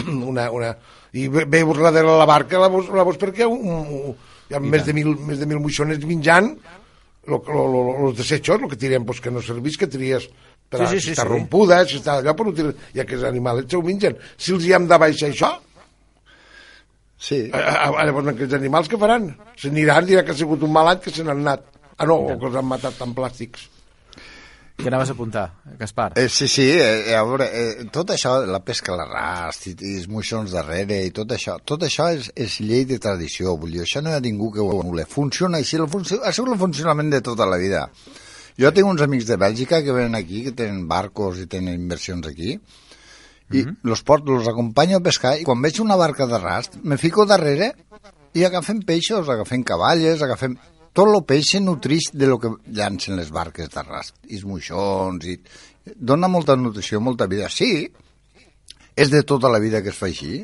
Una, 0.30 0.46
una, 0.50 0.70
I 1.12 1.26
ve- 1.28 1.44
veus 1.44 1.76
darrere 1.76 2.08
la 2.16 2.24
barca, 2.24 2.56
la 2.58 2.70
veus, 2.72 2.86
la 2.96 3.04
veus 3.04 3.18
perquè 3.20 3.44
un, 3.44 3.58
un, 3.60 4.14
hi 4.48 4.54
ha 4.56 4.60
més 4.64 4.86
de, 4.86 4.94
mil, 4.96 5.10
més 5.28 5.36
de 5.38 5.44
mil 5.50 5.58
moixones 5.60 6.00
menjant 6.08 6.54
lo, 7.26 7.42
lo, 7.46 7.66
lo, 7.72 7.82
los 8.06 8.16
desechos, 8.16 8.60
el 8.62 8.68
que 8.68 8.76
tirem, 8.76 9.04
pues, 9.04 9.20
que 9.20 9.30
no 9.30 9.42
serveix, 9.42 9.76
que 9.78 9.88
tries 9.90 10.28
per 10.70 10.80
Sí, 10.80 10.84
a, 10.84 10.90
sí, 10.92 11.00
sí, 11.00 11.10
està 11.14 11.24
sí. 11.26 11.28
rompuda, 11.32 11.80
si 11.88 11.98
està 11.98 12.20
allò, 12.20 12.34
però 12.38 12.50
no 12.50 12.54
tires, 12.56 12.78
i 12.94 13.02
aquests 13.02 13.26
animals 13.26 13.66
se 13.68 13.76
ho 13.76 13.82
mengen. 13.82 14.16
Si 14.38 14.54
els 14.54 14.68
hi 14.68 14.76
hem 14.76 14.86
de 14.90 14.98
baixar 15.02 15.32
això, 15.32 15.50
sí, 17.18 17.40
a, 17.52 17.58
a, 17.58 17.88
a, 17.90 18.06
llavors 18.06 18.30
aquests 18.32 18.54
animals 18.60 18.88
què 18.88 19.00
faran? 19.00 19.32
Se 19.58 19.68
n'aniran, 19.68 20.06
dirà 20.06 20.22
que 20.24 20.32
ha 20.32 20.38
sigut 20.38 20.62
un 20.66 20.72
mal 20.72 20.92
any 20.92 21.02
que 21.02 21.12
se 21.14 21.26
n'han 21.26 21.42
anat. 21.42 21.66
Ah, 21.98 22.06
no, 22.08 22.16
o 22.22 22.38
que 22.38 22.48
els 22.48 22.56
han 22.56 22.68
matat 22.70 23.02
amb 23.04 23.18
plàstics. 23.18 23.66
Què 24.80 24.88
anaves 24.88 25.10
a 25.10 25.12
apuntar, 25.12 25.42
Gaspar? 25.76 26.14
Eh, 26.16 26.30
sí, 26.32 26.46
sí, 26.48 26.64
eh, 26.72 27.12
a 27.12 27.20
veure, 27.28 27.46
eh, 27.52 27.84
tot 27.92 28.14
això, 28.14 28.38
la 28.48 28.62
pesca 28.64 28.94
a 28.94 28.96
l'arrast 28.96 29.66
i, 29.68 29.74
i 29.76 29.90
els 29.98 30.06
moixons 30.08 30.54
darrere 30.56 31.02
i 31.04 31.10
tot 31.12 31.34
això, 31.36 31.58
tot 31.68 31.84
això 31.84 32.06
és, 32.16 32.30
és 32.32 32.54
llei 32.64 32.86
de 32.88 32.96
tradició, 32.96 33.52
vull 33.60 33.76
dir, 33.76 33.82
això 33.84 34.00
no 34.00 34.08
hi 34.08 34.16
ha 34.16 34.22
ningú 34.24 34.48
que 34.54 34.64
ho 34.64 34.70
anul·le. 34.78 35.04
Funciona 35.04 35.60
així, 35.60 35.76
el 35.76 35.90
funci 35.92 36.16
ha 36.16 36.32
sigut 36.32 36.54
el 36.54 36.62
funcionament 36.62 37.12
de 37.12 37.20
tota 37.28 37.44
la 37.50 37.60
vida. 37.60 37.84
Jo 38.56 38.72
tinc 38.72 38.88
uns 38.88 39.04
amics 39.04 39.28
de 39.28 39.36
Bèlgica 39.44 39.82
que 39.84 39.92
venen 39.92 40.16
aquí, 40.16 40.46
que 40.48 40.56
tenen 40.56 40.86
barcos 40.88 41.44
i 41.44 41.46
tenen 41.50 41.76
inversions 41.76 42.32
aquí, 42.32 42.56
i 43.52 43.66
los 43.84 44.00
porto, 44.06 44.32
los 44.32 44.48
acompanyo 44.48 44.96
a 44.96 45.04
pescar, 45.04 45.36
i 45.36 45.44
quan 45.44 45.60
veig 45.60 45.84
una 45.84 46.00
barca 46.00 46.24
d'arrast, 46.30 46.80
me 46.80 46.96
fico 46.96 47.28
darrere 47.28 47.74
i 48.32 48.48
agafen 48.48 48.80
peixos, 48.80 49.28
agafen 49.28 49.66
cavalles, 49.66 50.24
agafen... 50.24 50.56
Tot 50.92 51.08
el 51.08 51.22
peix 51.24 51.52
se 51.52 51.60
nutrix 51.62 52.10
de 52.12 52.26
lo 52.26 52.38
que 52.42 52.50
llancen 52.74 53.18
les 53.20 53.30
barques 53.30 53.70
d'arrast, 53.70 54.16
i 54.28 54.38
els 54.40 54.46
moixons, 54.48 55.26
i... 55.26 55.38
Dona 55.96 56.28
molta 56.28 56.56
nutrició, 56.58 57.00
molta 57.00 57.26
vida. 57.30 57.48
Sí, 57.50 57.88
és 59.00 59.10
de 59.10 59.22
tota 59.24 59.48
la 59.48 59.58
vida 59.62 59.80
que 59.82 59.90
es 59.94 59.96
fa 59.96 60.10
així. 60.10 60.42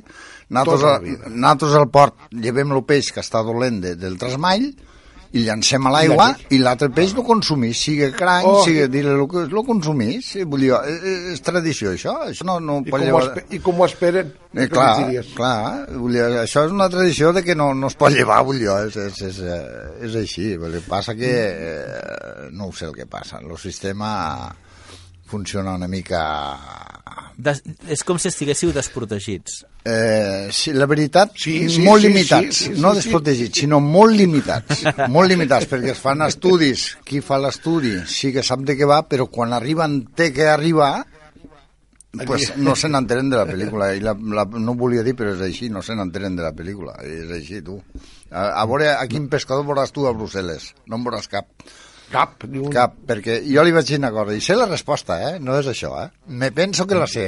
Nosaltres, 0.49 0.81
Tota 0.81 0.99
vida. 1.03 1.31
nosaltres 1.35 1.75
al 1.77 1.89
port 1.91 2.29
llevem 2.31 2.73
el 2.73 2.85
peix 2.87 3.11
que 3.13 3.21
està 3.21 3.43
dolent 3.45 3.81
de, 3.83 3.97
del 3.99 4.17
trasmall 4.19 4.71
i 5.33 5.43
llancem 5.45 5.87
a 5.87 5.91
l'aigua 5.91 6.29
i 6.55 6.59
l'altre 6.63 6.89
peix 6.95 7.15
no 7.17 7.25
consumís, 7.27 7.81
sigui 7.83 8.11
cranc, 8.13 8.47
Oh. 8.47 8.61
oh. 8.61 8.65
sigui, 8.65 8.87
dir 8.89 9.05
lo, 9.05 9.27
que- 9.29 9.47
lo 9.51 9.63
consumís. 9.65 10.27
Sí, 10.37 10.45
Vull 10.45 10.61
dir, 10.61 10.71
eh, 10.73 11.33
és 11.33 11.43
tradició 11.43 11.91
això, 11.93 12.15
això 12.31 12.45
no, 12.47 12.59
no 12.61 12.79
I 12.85 12.91
pot 12.91 13.01
com, 13.01 13.07
llevar... 13.07 13.45
I 13.51 13.59
com 13.59 13.81
ho 13.81 13.87
esperen? 13.87 14.33
Eh, 14.57 14.69
clar, 14.73 14.95
clar, 15.35 15.87
vull 15.97 16.13
dir, 16.17 16.23
això 16.41 16.65
és 16.67 16.73
una 16.73 16.89
tradició 16.89 17.33
de 17.33 17.43
que 17.45 17.55
no, 17.55 17.73
no 17.75 17.89
es 17.91 17.97
pot 17.99 18.13
llevar, 18.13 18.43
vull 18.47 18.59
dir, 18.59 18.71
és, 18.87 18.97
és, 18.97 19.23
és, 19.29 19.41
eh, 19.41 20.07
és 20.07 20.15
així. 20.17 20.57
Vull 20.57 20.73
dir, 20.79 20.85
passa 20.89 21.15
que 21.15 21.33
eh, 21.33 22.49
no 22.53 22.69
ho 22.71 22.73
sé 22.73 22.87
el 22.87 22.95
que 22.95 23.07
passa. 23.07 23.39
El 23.43 23.59
sistema 23.59 24.55
funciona 25.27 25.75
una 25.75 25.89
mica... 25.89 26.23
Des, 27.37 27.61
és 27.93 28.03
com 28.07 28.17
si 28.17 28.31
estiguéssiu 28.31 28.71
desprotegits. 28.73 29.65
Eh, 29.87 30.49
sí, 30.51 30.73
la 30.75 30.87
veritat, 30.91 31.37
Sí, 31.39 31.69
sí, 31.71 31.83
molt 31.85 32.03
sí, 32.03 32.09
limitats, 32.09 32.57
sí, 32.57 32.71
sí, 32.73 32.81
no 32.81 32.91
sí, 32.91 33.03
desprotegits, 33.03 33.61
sinó 33.61 33.79
molt 33.85 34.17
limitats, 34.19 34.81
molt 35.15 35.31
limitats, 35.31 35.69
perquè 35.71 35.93
es 35.93 36.01
fan 36.03 36.25
estudis, 36.27 36.89
qui 37.07 37.21
fa 37.23 37.39
l'estudi 37.39 37.93
sí 38.11 38.33
que 38.35 38.43
sap 38.47 38.65
de 38.67 38.75
què 38.79 38.89
va, 38.89 39.03
però 39.07 39.29
quan 39.31 39.55
arriben 39.55 40.01
té 40.17 40.33
que 40.35 40.49
arribar, 40.51 41.05
pues 42.25 42.57
no 42.57 42.75
se 42.75 42.89
n'enteren 42.89 43.29
de 43.31 43.39
la 43.39 43.47
pel·lícula, 43.47 43.93
i 43.95 44.01
la, 44.03 44.17
la, 44.17 44.47
no 44.57 44.73
ho 44.73 44.79
volia 44.81 45.05
dir, 45.07 45.15
però 45.19 45.35
és 45.37 45.43
així, 45.45 45.69
no 45.71 45.85
se 45.85 45.95
n'enteren 45.95 46.39
de 46.39 46.47
la 46.47 46.55
pel·lícula, 46.57 46.97
és 47.05 47.31
així, 47.37 47.61
tu. 47.67 47.77
A, 48.31 48.63
a 48.63 48.65
veure, 48.67 48.95
a 48.97 49.05
quin 49.11 49.29
pescador 49.33 49.67
veuràs 49.69 49.93
tu 49.95 50.07
a 50.09 50.15
Brussel·les? 50.17 50.73
No 50.89 50.99
en 50.99 51.07
veuràs 51.07 51.29
cap. 51.31 51.51
Cap, 52.11 52.45
ni 52.47 52.61
un... 52.63 52.71
Cap, 52.73 52.95
perquè 53.09 53.41
jo 53.47 53.65
li 53.67 53.75
vaig 53.75 53.89
dir 53.89 53.99
una 53.99 54.13
cosa, 54.15 54.35
i 54.37 54.43
sé 54.45 54.55
la 54.59 54.69
resposta, 54.71 55.19
eh? 55.31 55.39
no 55.43 55.57
és 55.59 55.71
això, 55.73 55.93
eh? 56.05 56.11
me 56.29 56.53
penso 56.55 56.87
que 56.87 56.99
la 56.99 57.09
sé. 57.11 57.27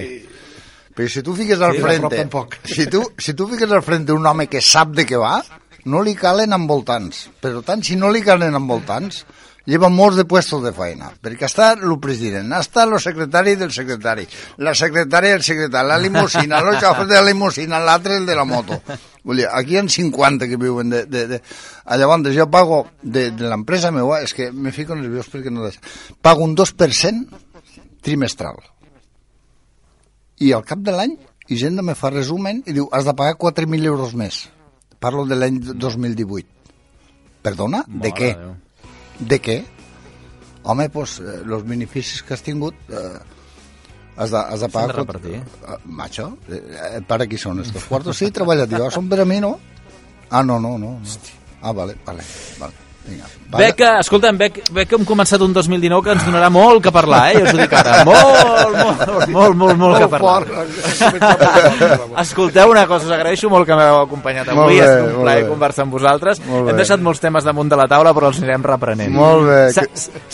Però 0.94 1.06
si 1.10 1.22
tu 1.22 1.34
fiques 1.38 1.60
al 1.62 1.76
Sí, 1.76 1.82
frente, 1.82 2.24
si 2.76 2.86
tu, 2.90 3.02
si 3.18 3.34
tu 3.38 3.46
fiques 3.50 3.70
al 3.70 3.82
frente 3.86 4.14
un 4.14 4.26
home 4.26 4.48
que 4.50 4.62
sap 4.62 4.94
de 4.94 5.06
què 5.06 5.18
va, 5.18 5.36
no 5.86 6.02
li 6.02 6.14
calen 6.18 6.54
envoltants. 6.54 7.28
Però 7.42 7.62
tant, 7.66 7.82
si 7.86 7.96
no 7.98 8.10
li 8.14 8.22
calen 8.26 8.54
envoltants, 8.58 9.24
lleva 9.68 9.90
molts 9.92 10.16
de 10.16 10.24
puestos 10.24 10.62
de 10.64 10.72
feina, 10.72 11.10
perquè 11.20 11.44
està 11.48 11.74
el 11.76 11.92
president, 12.00 12.54
està 12.56 12.86
el 12.86 12.96
secretari 13.04 13.52
del 13.60 13.72
secretari, 13.74 14.24
la 14.64 14.72
secretària 14.78 15.34
del 15.36 15.44
secretari, 15.44 15.90
la 15.90 15.98
limusina, 16.00 16.62
el 16.62 16.78
xofer 16.82 17.04
de 17.10 17.18
la 17.18 17.26
limusina, 17.26 17.80
l'altre 17.84 18.16
el 18.16 18.24
de 18.26 18.36
la 18.38 18.46
moto. 18.48 18.80
Vull 19.28 19.42
dir, 19.42 19.48
aquí 19.52 19.76
hi 19.76 19.80
ha 19.82 19.84
50 19.84 20.48
que 20.48 20.56
viuen 20.56 20.88
de... 20.94 21.02
de, 21.04 21.26
de... 21.34 21.40
Ah, 21.84 21.98
Llavors, 22.00 22.30
jo 22.32 22.46
pago 22.48 22.86
de, 23.02 23.28
de 23.36 23.50
l'empresa 23.50 23.92
meva, 23.92 24.22
és 24.24 24.32
que 24.32 24.48
me 24.52 24.72
fico 24.72 24.96
nerviós 24.96 25.28
perquè 25.28 25.52
no 25.52 25.66
deixa, 25.66 25.84
pago 26.24 26.46
un 26.46 26.54
2% 26.56 27.42
trimestral. 28.06 28.62
I 30.40 30.54
al 30.54 30.64
cap 30.64 30.80
de 30.80 30.94
l'any, 30.94 31.18
Hisenda 31.48 31.80
me 31.80 31.94
fa 31.96 32.10
resumen 32.12 32.62
i 32.68 32.74
diu, 32.76 32.88
has 32.92 33.08
de 33.08 33.14
pagar 33.16 33.38
4.000 33.40 33.88
euros 33.88 34.12
més. 34.16 34.46
Parlo 35.00 35.24
de 35.28 35.36
l'any 35.36 35.60
2018. 35.64 36.72
Perdona? 37.44 37.84
de 37.88 38.12
què? 38.12 38.32
Déu. 38.36 38.56
De 39.18 39.40
què? 39.42 39.58
Home, 40.68 40.88
doncs, 40.92 41.18
eh, 41.20 41.40
los 41.48 41.64
beneficis 41.66 42.22
que 42.22 42.36
has 42.36 42.44
tingut 42.44 42.76
eh, 42.90 43.18
has, 44.16 44.30
de, 44.30 44.38
has 44.38 44.60
de 44.60 44.68
pagar... 44.68 44.92
de 44.92 44.98
repartir. 45.00 45.40
Uh, 45.62 45.78
macho, 45.84 46.32
eh, 46.50 47.00
para 47.08 47.26
qui 47.30 47.38
són 47.40 47.62
estos 47.64 47.86
quartos? 47.88 48.18
Sí, 48.18 48.30
treballa, 48.34 48.66
tio, 48.70 48.90
són 48.94 49.08
per 49.10 49.22
a 49.24 49.28
mi, 49.28 49.40
no? 49.44 49.56
Ah, 50.28 50.42
no, 50.42 50.58
no, 50.60 50.76
no. 50.78 50.98
no. 50.98 51.16
Ah, 51.62 51.72
vale, 51.72 51.96
vale, 52.06 52.26
vale. 52.60 52.87
Vinga. 53.08 53.72
Que, 53.72 53.86
escolta'm, 54.02 54.36
veig 54.36 54.58
que 54.90 54.96
hem 54.98 55.04
començat 55.08 55.40
un 55.40 55.54
2019 55.56 56.04
que 56.04 56.12
ens 56.12 56.24
donarà 56.26 56.50
molt 56.52 56.82
que 56.84 56.90
parlar, 56.92 57.30
eh? 57.32 57.38
Jo 57.40 57.46
us 57.46 57.54
ho 57.54 57.60
dic 57.62 57.72
ara. 57.72 58.02
Molt, 58.04 58.74
molt, 58.76 59.28
molt, 59.32 59.54
molt, 59.56 59.78
molt 59.78 59.98
que 60.02 60.08
parlar. 60.12 60.42
fort. 60.44 62.18
Escolteu 62.22 62.70
una 62.70 62.82
cosa, 62.86 63.06
us 63.06 63.12
agraeixo 63.16 63.48
molt 63.48 63.64
que 63.68 63.76
m'heu 63.78 64.00
acompanyat 64.02 64.50
Molt 64.52 64.66
avui, 64.66 64.76
bé, 64.76 64.82
ha 64.84 64.90
estat 64.98 65.14
un 65.16 65.22
plaer 65.24 65.46
conversar 65.48 65.86
amb 65.86 65.96
vosaltres. 65.96 66.40
Molt 66.44 66.68
Hem 66.68 66.74
bé. 66.74 66.76
deixat 66.82 67.00
molts 67.04 67.22
temes 67.24 67.46
damunt 67.46 67.70
de 67.72 67.78
la 67.80 67.86
taula, 67.90 68.12
però 68.16 68.28
els 68.32 68.40
anirem 68.42 68.66
reprenent. 68.68 69.14
Molt 69.16 69.46
bé. 69.48 69.60
Se 69.72 69.86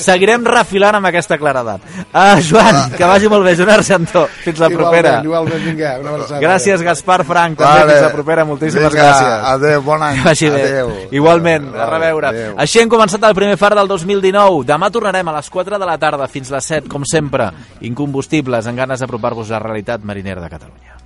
seguirem 0.08 0.44
refilant 0.50 0.98
amb 0.98 1.06
aquesta 1.12 1.38
claredat. 1.38 1.86
Ah, 2.12 2.40
Joan, 2.42 2.80
que 2.96 3.04
vagi 3.06 3.30
molt 3.30 3.46
bé. 3.46 3.54
Joan 3.58 3.70
Argentó, 3.76 4.26
fins 4.42 4.58
la 4.58 4.70
propera. 4.74 5.20
Igualment, 5.22 5.30
igualment, 5.30 5.64
vinga, 5.70 5.94
una 6.02 6.14
abraçada. 6.16 6.40
Gràcies, 6.42 6.82
Gaspar 6.82 7.20
Frank, 7.24 7.58
també. 7.58 7.78
Vale. 7.84 7.92
Fins 7.92 8.06
la 8.08 8.12
propera. 8.12 8.44
Moltíssimes 8.44 8.90
Vinga, 8.92 9.06
gràcies. 9.06 9.48
adéu, 9.54 9.82
bon 9.86 10.02
any. 10.02 10.18
Que 10.18 10.28
vagi 10.28 10.50
bé. 10.50 10.62
Adéu. 10.64 10.92
Igualment, 11.12 11.68
Adéu. 11.68 11.82
a 11.82 11.90
reveure. 11.94 12.26
Adéu. 12.34 12.54
Així 12.64 12.80
hem 12.80 12.88
començat 12.88 13.20
el 13.28 13.34
primer 13.36 13.58
far 13.60 13.74
del 13.76 13.90
2019. 13.90 14.62
Demà 14.64 14.88
tornarem 14.94 15.28
a 15.28 15.34
les 15.36 15.50
4 15.52 15.76
de 15.82 15.88
la 15.90 15.98
tarda 16.00 16.30
fins 16.32 16.48
les 16.54 16.72
7, 16.72 16.88
com 16.88 17.04
sempre, 17.04 17.50
incombustibles, 17.84 18.70
en 18.70 18.80
ganes 18.80 19.04
d'apropar-vos 19.04 19.52
a 19.52 19.58
la 19.58 19.64
realitat 19.66 20.06
marinera 20.08 20.40
de 20.40 20.52
Catalunya. 20.56 21.03